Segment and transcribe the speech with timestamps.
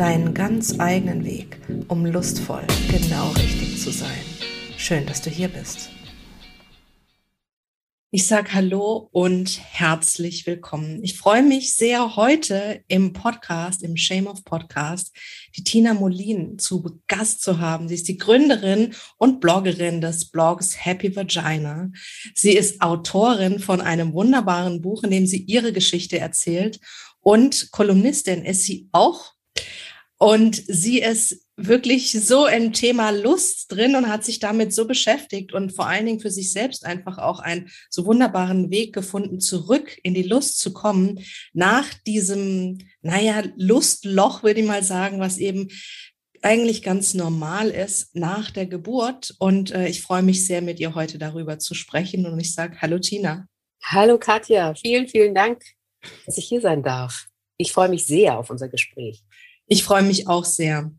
[0.00, 4.24] deinen ganz eigenen Weg, um lustvoll genau richtig zu sein.
[4.78, 5.90] Schön, dass du hier bist.
[8.10, 11.04] Ich sage Hallo und herzlich willkommen.
[11.04, 15.14] Ich freue mich sehr, heute im Podcast, im Shame of Podcast,
[15.54, 17.86] die Tina Molin zu Gast zu haben.
[17.86, 21.90] Sie ist die Gründerin und Bloggerin des Blogs Happy Vagina.
[22.34, 26.80] Sie ist Autorin von einem wunderbaren Buch, in dem sie ihre Geschichte erzählt
[27.20, 29.34] und Kolumnistin ist sie auch
[30.22, 35.54] und sie ist wirklich so im Thema Lust drin und hat sich damit so beschäftigt
[35.54, 39.98] und vor allen Dingen für sich selbst einfach auch einen so wunderbaren Weg gefunden, zurück
[40.02, 41.20] in die Lust zu kommen,
[41.54, 45.68] nach diesem, naja, Lustloch, würde ich mal sagen, was eben
[46.42, 49.34] eigentlich ganz normal ist nach der Geburt.
[49.38, 52.26] Und äh, ich freue mich sehr, mit ihr heute darüber zu sprechen.
[52.26, 53.46] Und ich sage Hallo Tina.
[53.82, 55.62] Hallo Katja, vielen, vielen Dank,
[56.26, 57.28] dass ich hier sein darf.
[57.56, 59.22] Ich freue mich sehr auf unser Gespräch.
[59.70, 60.90] Ich freue mich auch sehr.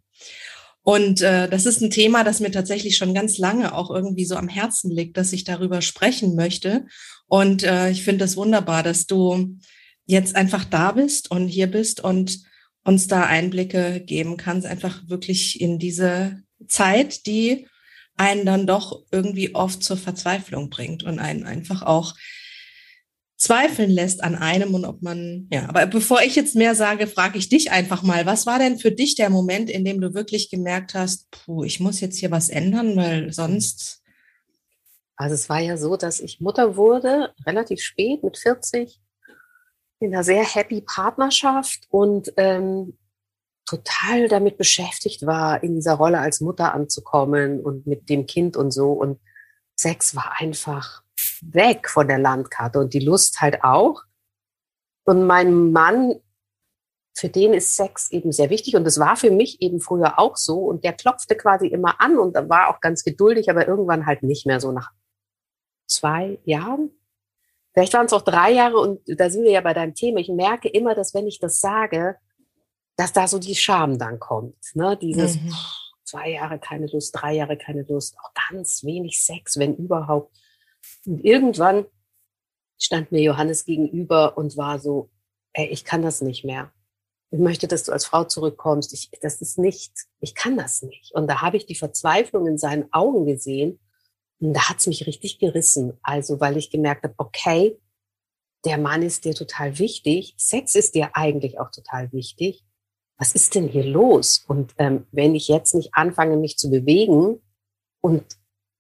[0.82, 4.36] Und äh, das ist ein Thema, das mir tatsächlich schon ganz lange auch irgendwie so
[4.36, 6.86] am Herzen liegt, dass ich darüber sprechen möchte.
[7.28, 9.58] Und äh, ich finde es das wunderbar, dass du
[10.06, 12.40] jetzt einfach da bist und hier bist und
[12.86, 17.68] uns da Einblicke geben kannst, einfach wirklich in diese Zeit, die
[18.16, 22.16] einen dann doch irgendwie oft zur Verzweiflung bringt und einen einfach auch
[23.42, 27.40] zweifeln lässt an einem und ob man, ja, aber bevor ich jetzt mehr sage, frage
[27.40, 30.52] ich dich einfach mal, was war denn für dich der Moment, in dem du wirklich
[30.52, 34.04] gemerkt hast, puh, ich muss jetzt hier was ändern, weil sonst.
[35.16, 39.00] Also es war ja so, dass ich Mutter wurde, relativ spät, mit 40,
[40.00, 42.98] in einer sehr happy Partnerschaft und ähm,
[43.66, 48.72] total damit beschäftigt war, in dieser Rolle als Mutter anzukommen und mit dem Kind und
[48.72, 48.92] so.
[48.92, 49.20] Und
[49.76, 51.04] Sex war einfach
[51.42, 54.04] weg von der Landkarte und die Lust halt auch.
[55.04, 56.16] Und mein Mann,
[57.14, 60.38] für den ist Sex eben sehr wichtig und das war für mich eben früher auch
[60.38, 64.24] so und der klopfte quasi immer an und war auch ganz geduldig, aber irgendwann halt
[64.24, 64.92] nicht mehr so nach
[65.88, 66.92] zwei Jahren.
[67.74, 70.20] Vielleicht waren es auch drei Jahre und da sind wir ja bei deinem Thema.
[70.20, 72.18] Ich merke immer, dass wenn ich das sage,
[72.98, 74.56] dass da so die Scham dann kommt.
[74.74, 74.98] Ne?
[74.98, 75.54] Dieses mhm.
[76.04, 80.36] zwei Jahre keine Lust, drei Jahre keine Lust, auch ganz wenig Sex, wenn überhaupt.
[81.06, 81.86] Und irgendwann
[82.80, 85.10] stand mir Johannes gegenüber und war so,
[85.54, 86.72] ey, ich kann das nicht mehr.
[87.32, 88.94] Ich möchte, dass du als Frau zurückkommst.
[88.94, 91.14] Ich, das ist nicht, ich kann das nicht.
[91.14, 93.80] Und da habe ich die Verzweiflung in seinen Augen gesehen.
[94.40, 95.98] Und da hat es mich richtig gerissen.
[96.02, 97.80] Also, weil ich gemerkt habe, okay,
[98.66, 100.34] der Mann ist dir total wichtig.
[100.38, 102.66] Sex ist dir eigentlich auch total wichtig.
[103.18, 104.44] Was ist denn hier los?
[104.48, 107.42] Und ähm, wenn ich jetzt nicht anfange, mich zu bewegen
[108.02, 108.26] und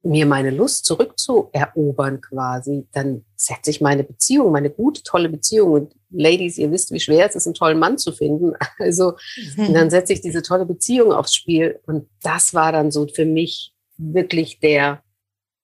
[0.04, 5.96] mir meine Lust zurückzuerobern quasi, dann setze ich meine Beziehung, meine gute, tolle Beziehung und
[6.10, 8.54] Ladies, ihr wisst, wie schwer es ist, einen tollen Mann zu finden.
[8.80, 9.14] Also,
[9.56, 9.74] mhm.
[9.74, 13.74] dann setze ich diese tolle Beziehung aufs Spiel und das war dann so für mich
[13.98, 15.04] wirklich der,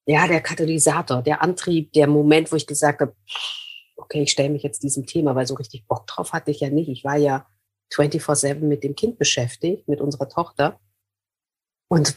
[0.06, 3.14] ja, der Katalysator, der Antrieb, der Moment, wo ich gesagt habe,
[3.96, 6.70] okay, ich stelle mich jetzt diesem Thema, weil so richtig Bock drauf hatte ich ja
[6.70, 6.90] nicht.
[6.90, 7.48] Ich war ja
[7.94, 10.80] 24-7 mit dem Kind beschäftigt, mit unserer Tochter.
[11.90, 12.16] Und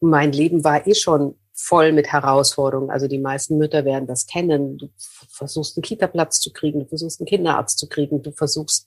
[0.00, 2.90] mein Leben war eh schon voll mit Herausforderungen.
[2.90, 4.78] Also die meisten Mütter werden das kennen.
[4.78, 4.88] Du
[5.28, 8.86] versuchst einen Kita-Platz zu kriegen, du versuchst einen Kinderarzt zu kriegen, du versuchst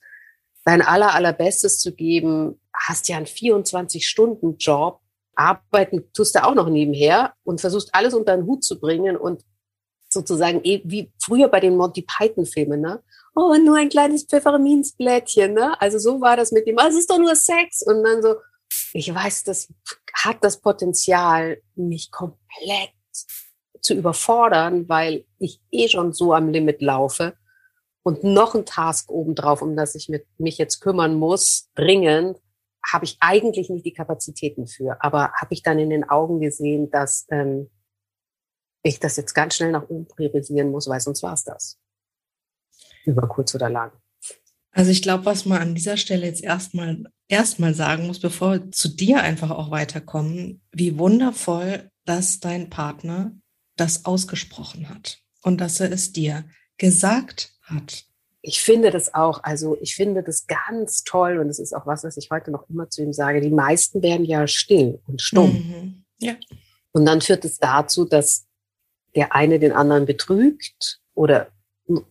[0.64, 5.00] dein aller, allerbestes zu geben, hast ja einen 24-Stunden-Job,
[5.36, 9.44] arbeiten tust du auch noch nebenher und versuchst alles unter den Hut zu bringen und
[10.10, 13.02] sozusagen eh wie früher bei den Monty Python-Filmen, ne?
[13.34, 15.80] Oh, nur ein kleines Pfefferminzblättchen, ne?
[15.82, 17.82] Also so war das mit dem, oh, es ist doch nur Sex.
[17.82, 18.36] Und dann so,
[18.94, 19.74] ich weiß, das
[20.14, 22.92] hat das Potenzial, mich komplett
[23.82, 27.36] zu überfordern, weil ich eh schon so am Limit laufe
[28.04, 32.40] und noch ein Task obendrauf, um das ich mit, mich jetzt kümmern muss, dringend,
[32.84, 34.98] habe ich eigentlich nicht die Kapazitäten für.
[35.04, 37.70] Aber habe ich dann in den Augen gesehen, dass ähm,
[38.84, 41.80] ich das jetzt ganz schnell nach oben priorisieren muss, weil sonst war es das.
[43.06, 43.92] Über kurz oder lang.
[44.72, 48.72] Also ich glaube, was man an dieser Stelle jetzt erstmal erstmal sagen muss, bevor wir
[48.72, 53.36] zu dir einfach auch weiterkommen, wie wundervoll, dass dein Partner
[53.78, 56.46] das ausgesprochen hat und dass er es dir
[56.78, 58.06] gesagt hat.
[58.42, 62.04] ich finde das auch, also ich finde das ganz toll und es ist auch was,
[62.04, 63.40] was ich heute noch immer zu ihm sage.
[63.40, 65.54] Die meisten werden ja still und stumm.
[65.54, 66.04] Mhm.
[66.20, 66.36] Ja.
[66.92, 68.48] Und dann führt es dazu, dass
[69.16, 71.52] der eine den anderen betrügt oder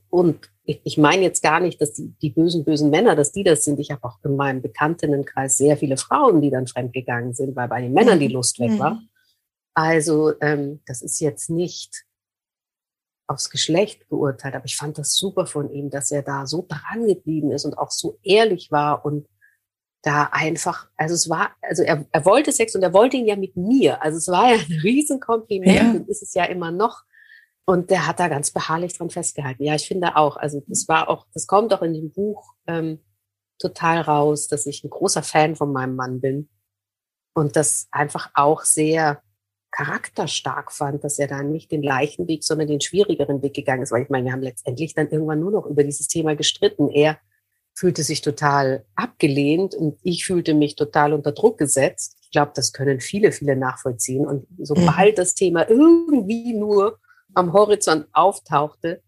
[0.09, 3.43] und ich, ich meine jetzt gar nicht, dass die, die bösen, bösen Männer, dass die
[3.43, 3.81] das sind.
[3.81, 7.81] Ich habe auch in meinem Bekanntinnenkreis sehr viele Frauen, die dann fremdgegangen sind, weil bei
[7.81, 8.35] den Männern die mhm.
[8.35, 8.95] Lust weg war.
[8.95, 9.09] Mhm.
[9.75, 12.05] Also ähm, das ist jetzt nicht
[13.27, 17.07] aufs Geschlecht beurteilt, aber ich fand das super von ihm, dass er da so dran
[17.07, 19.29] geblieben ist und auch so ehrlich war und
[20.03, 23.37] da einfach, also es war, also er, er wollte Sex und er wollte ihn ja
[23.37, 24.03] mit mir.
[24.03, 25.91] Also es war ja ein Riesenkompliment ja.
[25.91, 27.05] und ist es ja immer noch.
[27.67, 29.63] Und der hat da ganz beharrlich dran festgehalten.
[29.63, 33.01] Ja, ich finde auch, also das war auch, das kommt auch in dem Buch ähm,
[33.59, 36.49] total raus, dass ich ein großer Fan von meinem Mann bin
[37.35, 39.23] und das einfach auch sehr
[39.71, 43.93] charakterstark fand, dass er da nicht den leichten Weg, sondern den schwierigeren Weg gegangen ist.
[43.93, 46.89] Weil ich meine, wir haben letztendlich dann irgendwann nur noch über dieses Thema gestritten.
[46.89, 47.19] Er
[47.73, 52.17] fühlte sich total abgelehnt und ich fühlte mich total unter Druck gesetzt.
[52.23, 54.27] Ich glaube, das können viele, viele nachvollziehen.
[54.27, 55.17] Und sobald mhm.
[55.17, 56.99] das Thema irgendwie nur
[57.35, 59.03] am Horizont auftauchte,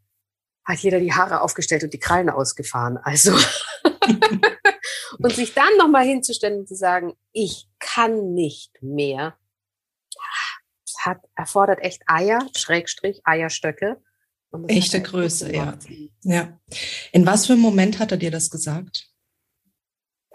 [0.65, 2.99] hat jeder die Haare aufgestellt und die Krallen ausgefahren.
[2.99, 3.33] Also
[5.19, 9.37] und sich dann nochmal hinzustellen und zu sagen, ich kann nicht mehr,
[10.99, 14.01] hat erfordert echt Eier, Schrägstrich, Eierstöcke.
[14.69, 15.79] Echte Größe, ja.
[16.23, 16.61] ja.
[17.11, 19.09] In was für einem Moment hat er dir das gesagt?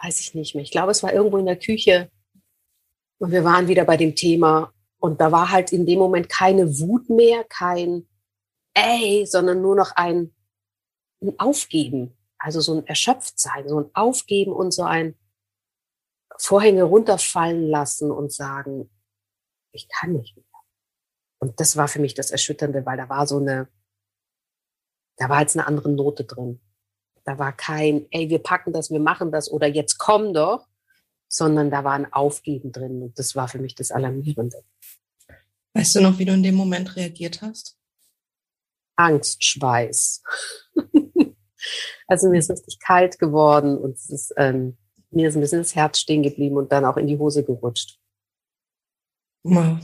[0.01, 0.63] Weiß ich nicht mehr.
[0.63, 2.09] Ich glaube, es war irgendwo in der Küche
[3.19, 6.79] und wir waren wieder bei dem Thema und da war halt in dem Moment keine
[6.79, 8.07] Wut mehr, kein
[8.73, 10.33] ey, sondern nur noch ein,
[11.21, 12.15] ein Aufgeben.
[12.37, 15.15] Also so ein Erschöpftsein, so ein Aufgeben und so ein
[16.37, 18.91] Vorhänge runterfallen lassen und sagen,
[19.71, 20.45] ich kann nicht mehr.
[21.39, 23.67] Und das war für mich das Erschütternde, weil da war so eine,
[25.17, 26.61] da war jetzt eine andere Note drin.
[27.23, 30.67] Da war kein, ey, wir packen das, wir machen das oder jetzt komm doch,
[31.27, 33.01] sondern da war ein Aufgeben drin.
[33.01, 34.63] Und das war für mich das Alarmierende.
[35.73, 37.77] Weißt du noch, wie du in dem Moment reagiert hast?
[38.95, 40.23] Angstschweiß.
[42.07, 44.77] also mir ist richtig kalt geworden und es ist, ähm,
[45.11, 47.99] mir ist ein bisschen das Herz stehen geblieben und dann auch in die Hose gerutscht.
[49.43, 49.79] Wow.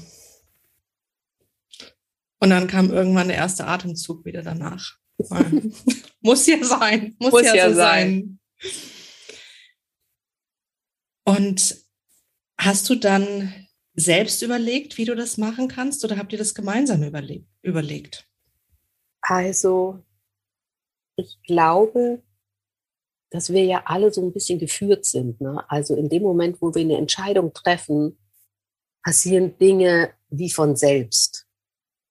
[2.39, 4.97] Und dann kam irgendwann der erste Atemzug wieder danach.
[6.21, 8.39] muss ja sein, muss, muss ja, ja so sein.
[8.59, 8.83] sein.
[11.25, 11.77] Und
[12.57, 13.53] hast du dann
[13.95, 17.03] selbst überlegt, wie du das machen kannst, oder habt ihr das gemeinsam
[17.61, 18.27] überlegt?
[19.21, 20.03] Also,
[21.15, 22.21] ich glaube,
[23.29, 25.41] dass wir ja alle so ein bisschen geführt sind.
[25.41, 25.63] Ne?
[25.67, 28.17] Also in dem Moment, wo wir eine Entscheidung treffen,
[29.03, 31.47] passieren Dinge wie von selbst.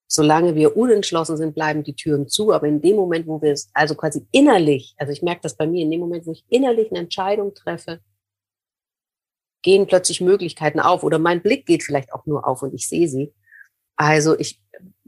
[0.07, 2.51] Solange wir unentschlossen sind, bleiben die Türen zu.
[2.51, 5.65] Aber in dem Moment, wo wir es, also quasi innerlich, also ich merke das bei
[5.65, 8.01] mir, in dem Moment, wo ich innerlich eine Entscheidung treffe,
[9.63, 13.07] gehen plötzlich Möglichkeiten auf oder mein Blick geht vielleicht auch nur auf und ich sehe
[13.07, 13.33] sie.
[13.95, 14.61] Also ich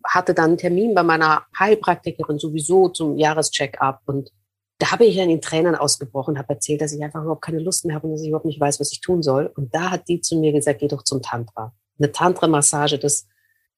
[0.03, 4.31] hatte dann einen Termin bei meiner Heilpraktikerin sowieso zum Jahrescheck-up und
[4.77, 7.85] da habe ich dann in Tränen ausgebrochen, habe erzählt, dass ich einfach überhaupt keine Lust
[7.85, 9.49] mehr habe und dass ich überhaupt nicht weiß, was ich tun soll.
[9.55, 11.73] Und da hat die zu mir gesagt, geh doch zum Tantra.
[11.97, 13.25] Eine Tantra-Massage, das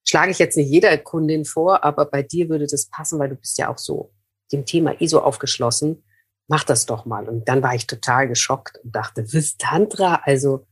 [0.03, 3.35] schlage ich jetzt nicht jeder Kundin vor, aber bei dir würde das passen, weil du
[3.35, 4.11] bist ja auch so
[4.51, 6.03] dem Thema eh so aufgeschlossen
[6.47, 7.27] mach das doch mal.
[7.27, 10.21] Und dann war ich total geschockt und dachte, was Tantra?
[10.23, 10.65] Also,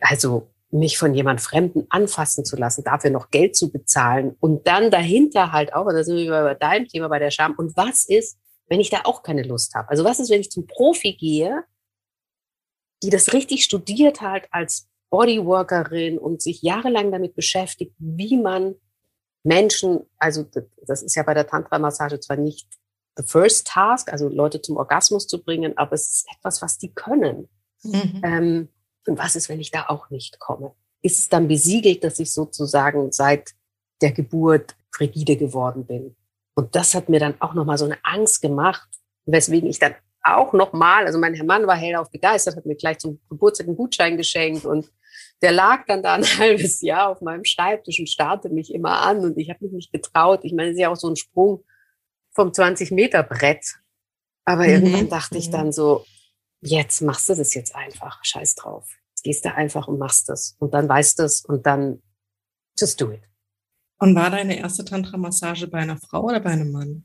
[0.00, 4.90] also mich von jemand Fremden anfassen zu lassen, dafür noch Geld zu bezahlen und dann
[4.90, 7.54] dahinter halt auch, und da sind wir bei deinem Thema bei der Scham.
[7.56, 9.88] Und was ist, wenn ich da auch keine Lust habe?
[9.88, 11.64] Also was ist, wenn ich zum Profi gehe,
[13.02, 18.76] die das richtig studiert hat als Bodyworkerin und sich jahrelang damit beschäftigt, wie man
[19.42, 20.46] Menschen, also
[20.86, 22.68] das ist ja bei der Tantra-Massage zwar nicht
[23.16, 26.92] the first task, also Leute zum Orgasmus zu bringen, aber es ist etwas, was die
[26.92, 27.48] können.
[27.82, 28.20] Mhm.
[28.24, 28.68] Ähm,
[29.06, 30.74] und was ist, wenn ich da auch nicht komme?
[31.02, 33.52] Ist es dann besiegelt, dass ich sozusagen seit
[34.02, 36.16] der Geburt frigide geworden bin?
[36.54, 38.88] Und das hat mir dann auch nochmal so eine Angst gemacht,
[39.24, 42.98] weswegen ich dann auch nochmal, also mein Herr Mann war hellauf begeistert, hat mir gleich
[42.98, 44.90] zum Geburtstag einen Gutschein geschenkt und
[45.40, 49.20] der lag dann da ein halbes Jahr auf meinem Schreibtisch und starrte mich immer an
[49.20, 50.40] und ich habe mich nicht getraut.
[50.42, 51.64] Ich meine, es ist ja auch so ein Sprung
[52.34, 53.76] vom 20-Meter-Brett.
[54.44, 54.70] Aber mhm.
[54.70, 56.04] irgendwann dachte ich dann so,
[56.60, 58.88] jetzt machst du das jetzt einfach, scheiß drauf.
[59.10, 60.56] Jetzt gehst du einfach und machst das.
[60.58, 62.02] Und dann weißt du es und dann
[62.78, 63.22] just do it.
[63.98, 67.04] Und war deine erste Tantra-Massage bei einer Frau oder bei einem Mann?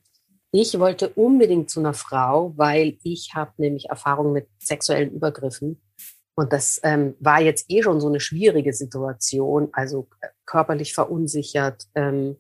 [0.52, 5.82] Ich wollte unbedingt zu einer Frau, weil ich habe nämlich Erfahrung mit sexuellen Übergriffen.
[6.36, 11.84] Und das ähm, war jetzt eh schon so eine schwierige Situation, also äh, körperlich verunsichert,
[11.96, 12.38] ähm,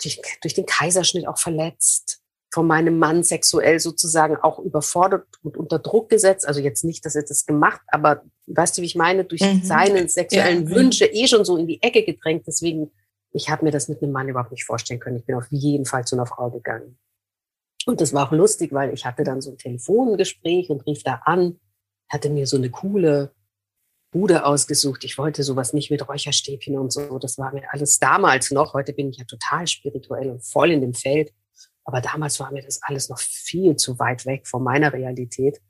[0.00, 5.78] durch, durch den Kaiserschnitt auch verletzt, von meinem Mann sexuell sozusagen auch überfordert und unter
[5.78, 6.46] Druck gesetzt.
[6.46, 9.62] Also jetzt nicht, dass er das gemacht, aber weißt du, wie ich meine, durch mhm.
[9.64, 12.44] seine sexuellen ja, Wünsche eh schon so in die Ecke gedrängt.
[12.46, 12.90] Deswegen,
[13.32, 15.16] ich habe mir das mit einem Mann überhaupt nicht vorstellen können.
[15.16, 16.98] Ich bin auf jeden Fall zu einer Frau gegangen.
[17.86, 21.22] Und das war auch lustig, weil ich hatte dann so ein Telefongespräch und rief da
[21.24, 21.58] an,
[22.08, 23.32] hatte mir so eine coole
[24.12, 25.02] Bude ausgesucht.
[25.04, 27.18] Ich wollte sowas nicht mit Räucherstäbchen und so.
[27.18, 28.74] Das war mir alles damals noch.
[28.74, 31.32] Heute bin ich ja total spirituell und voll in dem Feld.
[31.84, 35.60] Aber damals war mir das alles noch viel zu weit weg von meiner Realität.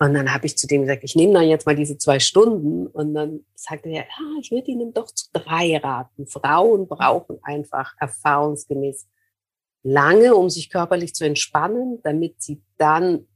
[0.00, 2.88] Und dann habe ich zu dem gesagt, ich nehme dann jetzt mal diese zwei Stunden.
[2.88, 6.26] Und dann sagte er, ja, ich würde Ihnen doch zu drei raten.
[6.26, 9.06] Frauen brauchen einfach erfahrungsgemäß
[9.84, 13.28] lange, um sich körperlich zu entspannen, damit sie dann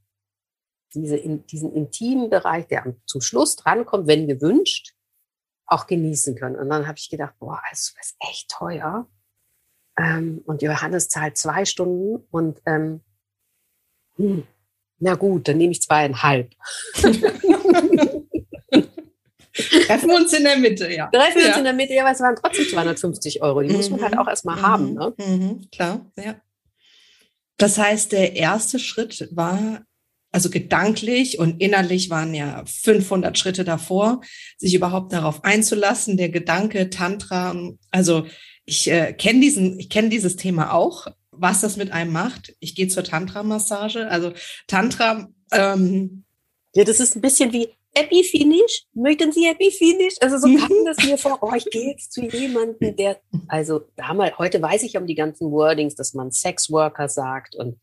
[0.94, 4.94] diese, in, diesen intimen Bereich, der zum Schluss drankommt, wenn gewünscht,
[5.66, 6.56] auch genießen können.
[6.56, 9.06] Und dann habe ich gedacht, boah, das ist echt teuer.
[9.98, 13.00] Ähm, und Johannes zahlt zwei Stunden und ähm,
[14.16, 14.46] hm,
[15.00, 16.52] na gut, dann nehme ich zweieinhalb.
[19.86, 21.08] Treffen wir uns in der Mitte, ja.
[21.08, 21.48] Treffen wir ja.
[21.48, 23.60] uns in der Mitte, ja, aber es waren trotzdem 250 Euro.
[23.62, 23.76] Die mhm.
[23.76, 24.20] muss man halt mhm.
[24.20, 24.62] auch erstmal mhm.
[24.62, 24.94] haben.
[24.94, 25.14] Ne?
[25.18, 25.68] Mhm.
[25.72, 26.36] Klar, ja.
[27.56, 29.82] Das heißt, der erste Schritt war,
[30.30, 34.20] also gedanklich und innerlich waren ja 500 Schritte davor,
[34.58, 36.16] sich überhaupt darauf einzulassen.
[36.16, 37.56] Der Gedanke Tantra,
[37.90, 38.26] also
[38.64, 42.54] ich äh, kenne diesen, ich kenne dieses Thema auch, was das mit einem macht.
[42.60, 44.08] Ich gehe zur Tantra-Massage.
[44.08, 44.32] Also
[44.66, 45.28] Tantra.
[45.52, 46.24] Ähm,
[46.74, 48.84] ja, das ist ein bisschen wie Happy Finish.
[48.92, 50.16] Möchten Sie Happy Finish?
[50.20, 51.38] Also so kam das mir vor.
[51.40, 53.18] Oh, ich gehe jetzt zu jemandem, der,
[53.48, 57.78] also damals, heute weiß ich um die ganzen Wordings, dass man Sexworker sagt und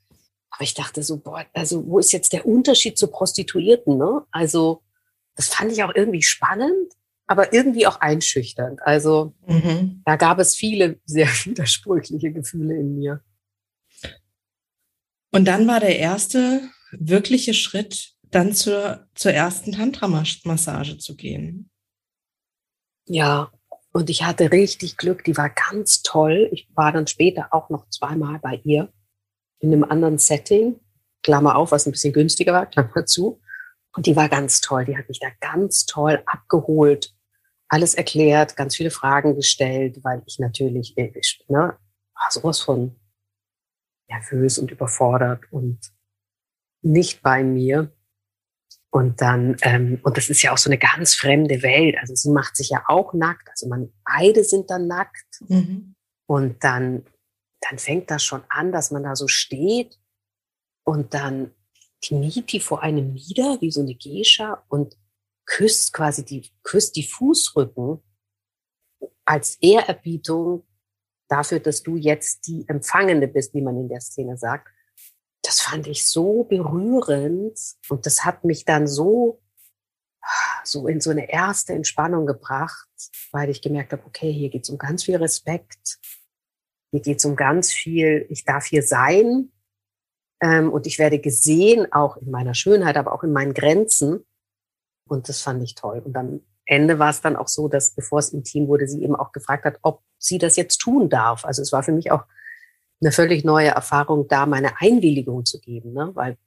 [0.55, 3.97] aber ich dachte so, boah, also wo ist jetzt der Unterschied zu Prostituierten?
[3.97, 4.21] Ne?
[4.31, 4.83] Also
[5.35, 6.93] das fand ich auch irgendwie spannend,
[7.27, 8.81] aber irgendwie auch einschüchternd.
[8.81, 10.01] Also mhm.
[10.05, 13.21] da gab es viele sehr widersprüchliche Gefühle in mir.
[15.31, 21.69] Und dann war der erste wirkliche Schritt, dann zur, zur ersten Tantra-Massage zu gehen.
[23.07, 23.51] Ja,
[23.91, 26.49] und ich hatte richtig Glück, die war ganz toll.
[26.53, 28.93] Ich war dann später auch noch zweimal bei ihr
[29.65, 30.79] in einem anderen Setting,
[31.23, 33.41] Klammer auf, was ein bisschen günstiger war, Klammer zu.
[33.95, 34.85] Und die war ganz toll.
[34.85, 37.13] Die hat mich da ganz toll abgeholt,
[37.67, 41.77] alles erklärt, ganz viele Fragen gestellt, weil ich natürlich, ich, ne,
[42.13, 42.95] war sowas von
[44.07, 45.79] nervös und überfordert und
[46.81, 47.91] nicht bei mir.
[48.91, 51.97] Und dann, ähm, und das ist ja auch so eine ganz fremde Welt.
[51.99, 53.49] Also sie macht sich ja auch nackt.
[53.49, 55.41] Also man, beide sind dann nackt.
[55.47, 55.95] Mhm.
[56.27, 57.03] Und dann,
[57.69, 59.99] dann fängt das schon an, dass man da so steht
[60.83, 61.53] und dann
[62.01, 64.97] kniet die vor einem nieder, wie so eine Gescha und
[65.45, 68.01] küsst quasi die, küsst die Fußrücken
[69.25, 70.65] als Ehrerbietung
[71.27, 74.67] dafür, dass du jetzt die Empfangende bist, wie man in der Szene sagt.
[75.41, 79.41] Das fand ich so berührend und das hat mich dann so,
[80.63, 82.87] so in so eine erste Entspannung gebracht,
[83.31, 85.99] weil ich gemerkt habe, okay, hier geht es um ganz viel Respekt,
[86.95, 89.51] hier geht es um ganz viel, ich darf hier sein
[90.41, 94.25] ähm, und ich werde gesehen, auch in meiner Schönheit, aber auch in meinen Grenzen.
[95.09, 96.01] Und das fand ich toll.
[96.05, 99.13] Und am Ende war es dann auch so, dass bevor es intim wurde, sie eben
[99.13, 101.43] auch gefragt hat, ob sie das jetzt tun darf.
[101.43, 102.23] Also es war für mich auch
[103.01, 106.11] eine völlig neue Erfahrung, da meine Einwilligung zu geben, ne?
[106.13, 106.37] weil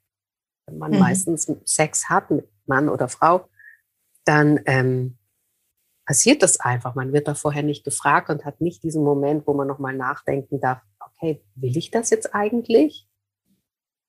[0.72, 0.98] man mhm.
[0.98, 3.50] meistens Sex hat mit Mann oder Frau,
[4.24, 5.17] dann ähm,
[6.08, 6.94] passiert das einfach.
[6.94, 10.58] Man wird da vorher nicht gefragt und hat nicht diesen Moment, wo man nochmal nachdenken
[10.58, 13.06] darf, okay, will ich das jetzt eigentlich?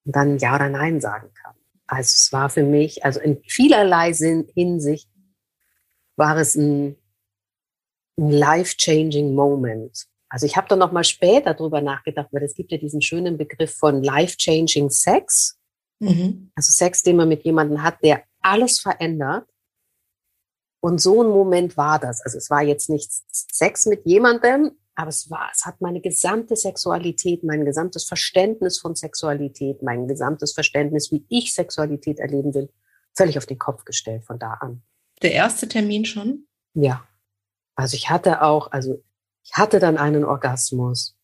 [0.05, 1.55] Und dann Ja oder Nein sagen kann.
[1.87, 5.09] Also es war für mich, also in vielerlei Hinsicht
[6.15, 6.95] war es ein,
[8.17, 10.05] ein life-changing Moment.
[10.29, 13.37] Also ich habe dann noch mal später drüber nachgedacht, weil es gibt ja diesen schönen
[13.37, 15.59] Begriff von life-changing Sex.
[15.99, 16.49] Mhm.
[16.55, 19.49] Also Sex, den man mit jemandem hat, der alles verändert.
[20.81, 22.21] Und so ein Moment war das.
[22.21, 26.55] Also es war jetzt nicht Sex mit jemandem, aber es war, es hat meine gesamte
[26.55, 32.69] Sexualität, mein gesamtes Verständnis von Sexualität, mein gesamtes Verständnis, wie ich Sexualität erleben will,
[33.15, 34.83] völlig auf den Kopf gestellt von da an.
[35.21, 36.47] Der erste Termin schon?
[36.73, 37.05] Ja.
[37.75, 39.03] Also ich hatte auch, also
[39.43, 41.17] ich hatte dann einen Orgasmus.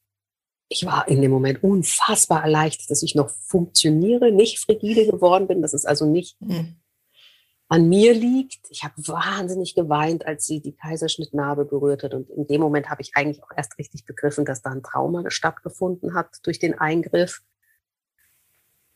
[0.67, 5.61] Ich war in dem Moment unfassbar erleichtert, dass ich noch funktioniere, nicht frigide geworden bin,
[5.61, 6.77] dass es also nicht mhm.
[7.67, 8.67] An mir liegt.
[8.69, 12.13] Ich habe wahnsinnig geweint, als sie die Kaiserschnittnarbe berührt hat.
[12.13, 15.29] Und in dem Moment habe ich eigentlich auch erst richtig begriffen, dass da ein Trauma
[15.29, 17.41] stattgefunden hat durch den Eingriff.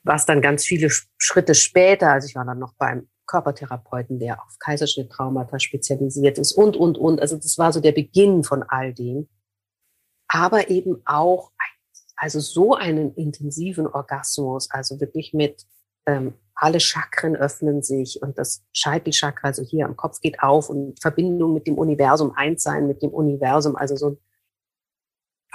[0.03, 4.57] Was dann ganz viele Schritte später, also ich war dann noch beim Körpertherapeuten, der auf
[4.59, 7.21] Kaiserschnitttraumata spezialisiert ist und, und, und.
[7.21, 9.27] Also das war so der Beginn von all dem.
[10.27, 11.51] Aber eben auch
[12.15, 15.65] also so einen intensiven Orgasmus, also wirklich mit
[16.05, 21.01] ähm, alle Chakren öffnen sich und das Scheitelchakra, also hier am Kopf geht auf und
[21.01, 24.17] Verbindung mit dem Universum, eins sein mit dem Universum, also so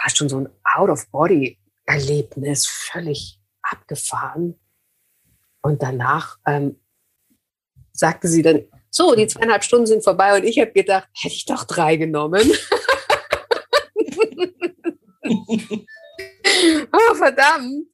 [0.00, 4.58] fast schon so ein Out-of-Body-Erlebnis, völlig abgefahren.
[5.60, 6.80] Und danach ähm,
[7.92, 11.44] sagte sie dann, so, die zweieinhalb Stunden sind vorbei und ich habe gedacht, hätte ich
[11.44, 12.50] doch drei genommen.
[16.92, 17.86] oh, verdammt.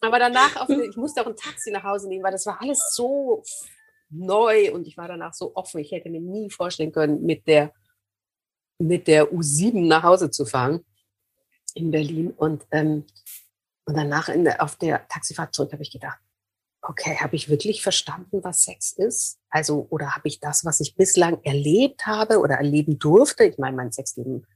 [0.00, 2.92] Aber danach, auf, ich musste auch ein Taxi nach Hause nehmen, weil das war alles
[2.94, 3.42] so
[4.10, 5.80] neu und ich war danach so offen.
[5.80, 7.72] Ich hätte mir nie vorstellen können, mit der,
[8.78, 10.84] mit der U7 nach Hause zu fahren
[11.74, 12.32] in Berlin.
[12.32, 13.04] Und, ähm,
[13.84, 16.18] und danach in der, auf der Taxifahrt zurück habe ich gedacht,
[16.82, 19.38] okay, habe ich wirklich verstanden, was Sex ist?
[19.50, 23.44] Also, oder habe ich das, was ich bislang erlebt habe oder erleben durfte?
[23.44, 24.46] Ich meine, mein Sexleben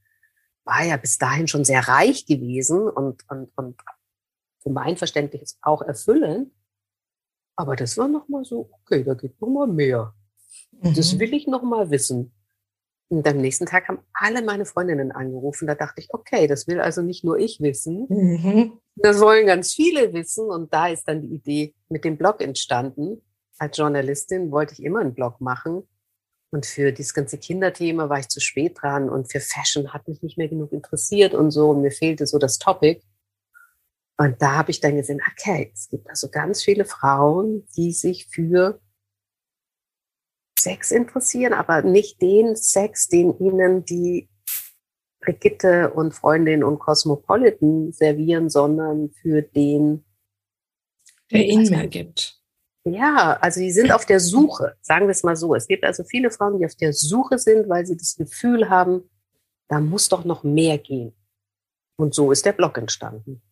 [0.64, 3.76] war ja bis dahin schon sehr reich gewesen und, und, und
[4.64, 6.50] für mein Verständnis auch erfüllend.
[7.56, 10.12] Aber das war nochmal so, okay, da geht nochmal mehr.
[10.72, 10.94] Mhm.
[10.94, 12.32] Das will ich nochmal wissen.
[13.08, 15.66] Und am nächsten Tag haben alle meine Freundinnen angerufen.
[15.66, 18.06] Da dachte ich, okay, das will also nicht nur ich wissen.
[18.08, 18.72] Mhm.
[18.96, 20.48] Das wollen ganz viele wissen.
[20.48, 23.22] Und da ist dann die Idee mit dem Blog entstanden.
[23.58, 25.86] Als Journalistin wollte ich immer einen Blog machen.
[26.50, 29.08] Und für dieses ganze Kinderthema war ich zu spät dran.
[29.10, 31.70] Und für Fashion hat mich nicht mehr genug interessiert und so.
[31.70, 33.02] Und mir fehlte so das Topic.
[34.16, 38.26] Und da habe ich dann gesehen, okay, es gibt also ganz viele Frauen, die sich
[38.26, 38.80] für
[40.58, 44.28] Sex interessieren, aber nicht den Sex, den ihnen die
[45.20, 50.04] Brigitte und Freundin und Cosmopolitan servieren, sondern für den,
[51.30, 52.40] der ihnen mehr gibt.
[52.86, 55.54] Ja, also die sind auf der Suche, sagen wir es mal so.
[55.54, 59.08] Es gibt also viele Frauen, die auf der Suche sind, weil sie das Gefühl haben,
[59.68, 61.14] da muss doch noch mehr gehen.
[61.96, 63.42] Und so ist der Blog entstanden.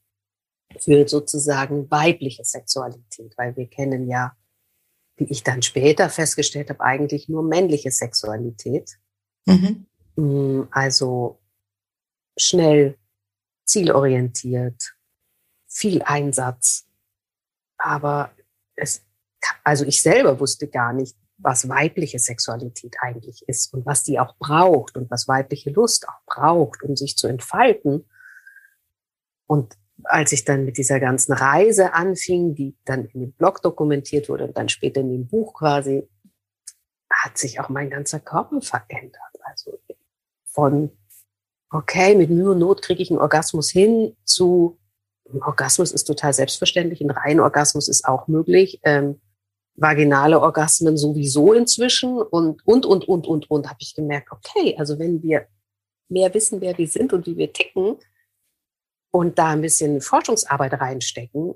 [0.81, 4.37] Für sozusagen weibliche Sexualität, weil wir kennen ja
[5.17, 8.99] wie ich dann später festgestellt habe, eigentlich nur männliche Sexualität.
[9.47, 9.87] Mhm.
[10.17, 11.41] Mm, also
[12.37, 12.99] schnell,
[13.65, 14.95] zielorientiert,
[15.69, 16.87] viel Einsatz.
[17.79, 18.33] Aber
[18.75, 19.05] es,
[19.65, 24.37] also ich selber wusste gar nicht, was weibliche Sexualität eigentlich ist und was die auch
[24.39, 28.09] braucht und was weibliche Lust auch braucht, um sich zu entfalten.
[29.47, 34.29] Und als ich dann mit dieser ganzen Reise anfing, die dann in dem Blog dokumentiert
[34.29, 36.09] wurde und dann später in dem Buch quasi,
[37.11, 39.21] hat sich auch mein ganzer Körper verändert.
[39.45, 39.79] Also
[40.45, 40.91] von,
[41.71, 44.79] okay, mit Mühe und Not kriege ich einen Orgasmus hin, zu
[45.41, 48.81] Orgasmus ist total selbstverständlich, ein reiner Orgasmus ist auch möglich.
[48.85, 49.21] Ähm,
[49.75, 54.99] vaginale Orgasmen sowieso inzwischen und, und, und, und, und, und, habe ich gemerkt, okay, also
[54.99, 55.47] wenn wir
[56.09, 57.97] mehr wissen, wer wir sind und wie wir ticken,
[59.13, 61.55] und da ein bisschen Forschungsarbeit reinstecken,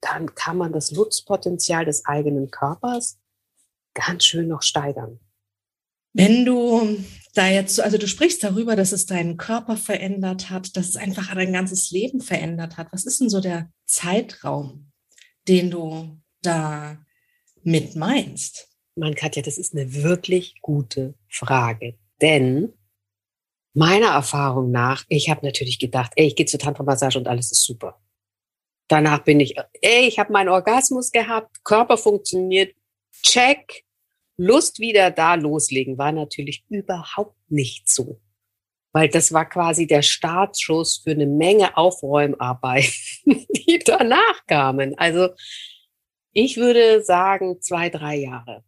[0.00, 3.18] dann kann man das Nutzpotenzial des eigenen Körpers
[3.94, 5.18] ganz schön noch steigern.
[6.12, 6.98] Wenn du
[7.34, 11.34] da jetzt, also du sprichst darüber, dass es deinen Körper verändert hat, dass es einfach
[11.34, 12.88] dein ganzes Leben verändert hat.
[12.92, 14.92] Was ist denn so der Zeitraum,
[15.46, 16.98] den du da
[17.62, 18.68] mit meinst?
[18.94, 21.98] Mein Katja, das ist eine wirklich gute Frage.
[22.20, 22.72] Denn
[23.78, 27.62] meiner Erfahrung nach, ich habe natürlich gedacht, ey, ich gehe zur Tantra-Massage und alles ist
[27.62, 28.00] super.
[28.88, 32.74] Danach bin ich, ey, ich habe meinen Orgasmus gehabt, Körper funktioniert,
[33.22, 33.84] check,
[34.36, 38.20] Lust wieder da loslegen, war natürlich überhaupt nicht so.
[38.92, 42.90] Weil das war quasi der Startschuss für eine Menge Aufräumarbeit,
[43.24, 44.96] die danach kamen.
[44.98, 45.30] Also
[46.32, 48.64] ich würde sagen zwei, drei Jahre.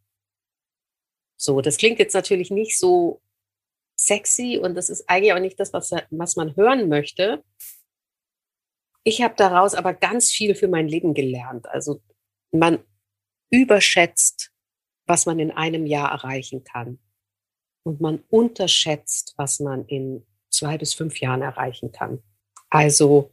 [1.37, 3.23] So, das klingt jetzt natürlich nicht so
[4.01, 7.45] sexy und das ist eigentlich auch nicht das, was, was man hören möchte.
[9.05, 11.67] Ich habe daraus aber ganz viel für mein Leben gelernt.
[11.69, 12.03] Also
[12.53, 12.79] man
[13.51, 14.53] überschätzt,
[15.07, 16.99] was man in einem Jahr erreichen kann.
[17.83, 22.23] Und man unterschätzt, was man in zwei bis fünf Jahren erreichen kann.
[22.69, 23.33] Also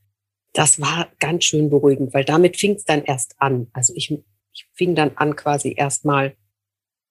[0.53, 3.67] das war ganz schön beruhigend, weil damit fing es dann erst an.
[3.73, 4.11] Also ich,
[4.53, 6.35] ich fing dann an, quasi erstmal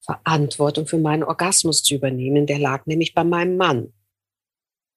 [0.07, 2.47] Verantwortung für meinen Orgasmus zu übernehmen.
[2.47, 3.93] Der lag nämlich bei meinem Mann.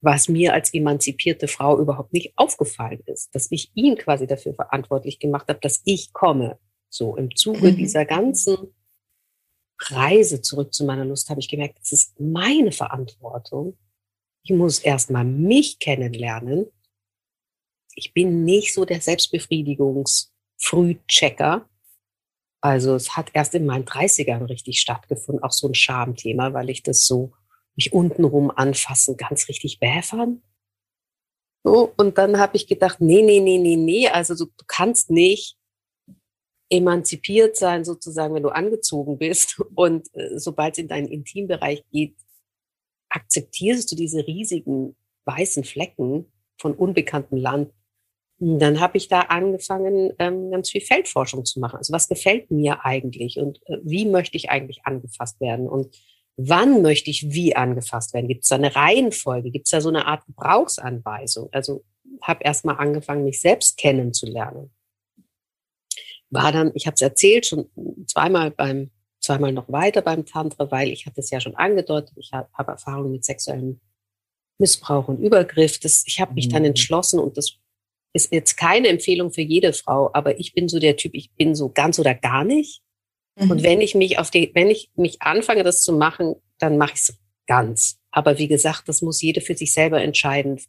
[0.02, 5.19] Was mir als emanzipierte Frau überhaupt nicht aufgefallen ist, dass ich ihn quasi dafür verantwortlich
[5.19, 6.58] gemacht habe, dass ich komme.
[6.89, 7.76] So im Zuge mhm.
[7.76, 8.74] dieser ganzen
[9.82, 13.78] Reise zurück zu meiner Lust habe ich gemerkt, es ist meine Verantwortung.
[14.43, 16.67] Ich muss erstmal mich kennenlernen.
[17.95, 21.68] Ich bin nicht so der Selbstbefriedigungs-Frühchecker,
[22.62, 26.84] also es hat erst in meinen 30ern richtig stattgefunden, auch so ein Schamthema, weil ich
[26.84, 27.32] das so
[27.76, 30.41] mich untenrum anfassen ganz richtig bäfern.
[31.63, 35.10] So, und dann habe ich gedacht, nee, nee, nee, nee, nee, also du, du kannst
[35.10, 35.58] nicht
[36.69, 39.60] emanzipiert sein, sozusagen, wenn du angezogen bist.
[39.76, 42.15] Und äh, sobald es in deinen Intimbereich geht,
[43.10, 44.95] akzeptierst du diese riesigen
[45.26, 47.74] weißen Flecken von unbekanntem Land.
[48.39, 51.78] Dann habe ich da angefangen, ähm, ganz viel Feldforschung zu machen.
[51.78, 55.95] Also was gefällt mir eigentlich und äh, wie möchte ich eigentlich angefasst werden und
[56.38, 58.30] wann möchte ich wie angefasst werden?
[58.30, 59.52] Gibt es da eine Reihenfolge?
[59.52, 61.49] Gibt es da so eine Art Gebrauchsanweisung?
[61.52, 61.84] Also
[62.21, 64.71] habe erstmal angefangen, mich selbst kennenzulernen
[66.30, 67.69] war dann, ich habe es erzählt, schon
[68.08, 72.32] zweimal beim, zweimal noch weiter beim Tantra, weil ich hatte es ja schon angedeutet, ich
[72.32, 73.80] habe hab Erfahrungen mit sexuellem
[74.60, 75.80] Missbrauch und Übergriff.
[75.80, 76.54] Das, ich habe mich mhm.
[76.54, 77.58] dann entschlossen und das
[78.13, 81.56] ist jetzt keine Empfehlung für jede Frau, aber ich bin so der Typ, ich bin
[81.56, 82.82] so ganz oder gar nicht.
[83.36, 83.52] Mhm.
[83.52, 86.93] Und wenn ich mich auf die, wenn ich mich anfange, das zu machen, dann mache
[86.95, 88.00] ich es ganz.
[88.12, 90.60] Aber wie gesagt, das muss jede für sich selber entscheiden.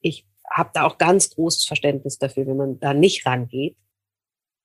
[0.00, 3.76] Ich habe da auch ganz großes Verständnis dafür, wenn man da nicht rangeht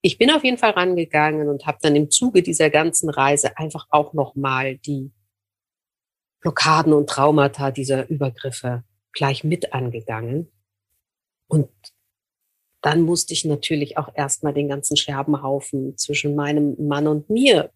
[0.02, 3.88] ich bin auf jeden Fall rangegangen und habe dann im Zuge dieser ganzen Reise einfach
[3.92, 5.12] auch nochmal die
[6.40, 10.52] Blockaden und Traumata dieser Übergriffe gleich mit angegangen.
[11.48, 11.70] Und
[12.82, 17.72] dann musste ich natürlich auch erstmal den ganzen Scherbenhaufen zwischen meinem Mann und mir